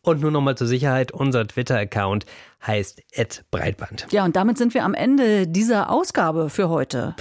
Und 0.00 0.22
nur 0.22 0.30
nochmal 0.30 0.56
zur 0.56 0.66
Sicherheit, 0.66 1.12
unser 1.12 1.46
Twitter-Account 1.46 2.24
heißt 2.66 3.02
Breitband. 3.50 4.06
Ja, 4.12 4.24
und 4.24 4.36
damit 4.36 4.56
sind 4.56 4.72
wir 4.72 4.82
am 4.84 4.94
Ende 4.94 5.46
dieser 5.46 5.90
Ausgabe 5.90 6.48
für 6.48 6.70
heute. 6.70 7.14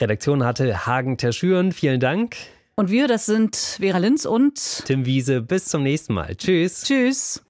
Redaktion 0.00 0.42
hatte 0.42 0.86
Hagen 0.86 1.18
Terschüren. 1.18 1.70
Vielen 1.70 2.00
Dank. 2.00 2.34
Und 2.74 2.90
wir, 2.90 3.06
das 3.06 3.26
sind 3.26 3.54
Vera 3.54 3.98
Linz 3.98 4.24
und 4.24 4.84
Tim 4.86 5.06
Wiese. 5.06 5.40
Bis 5.40 5.66
zum 5.66 5.84
nächsten 5.84 6.14
Mal. 6.14 6.34
Tschüss. 6.34 6.82
Tschüss. 6.82 7.44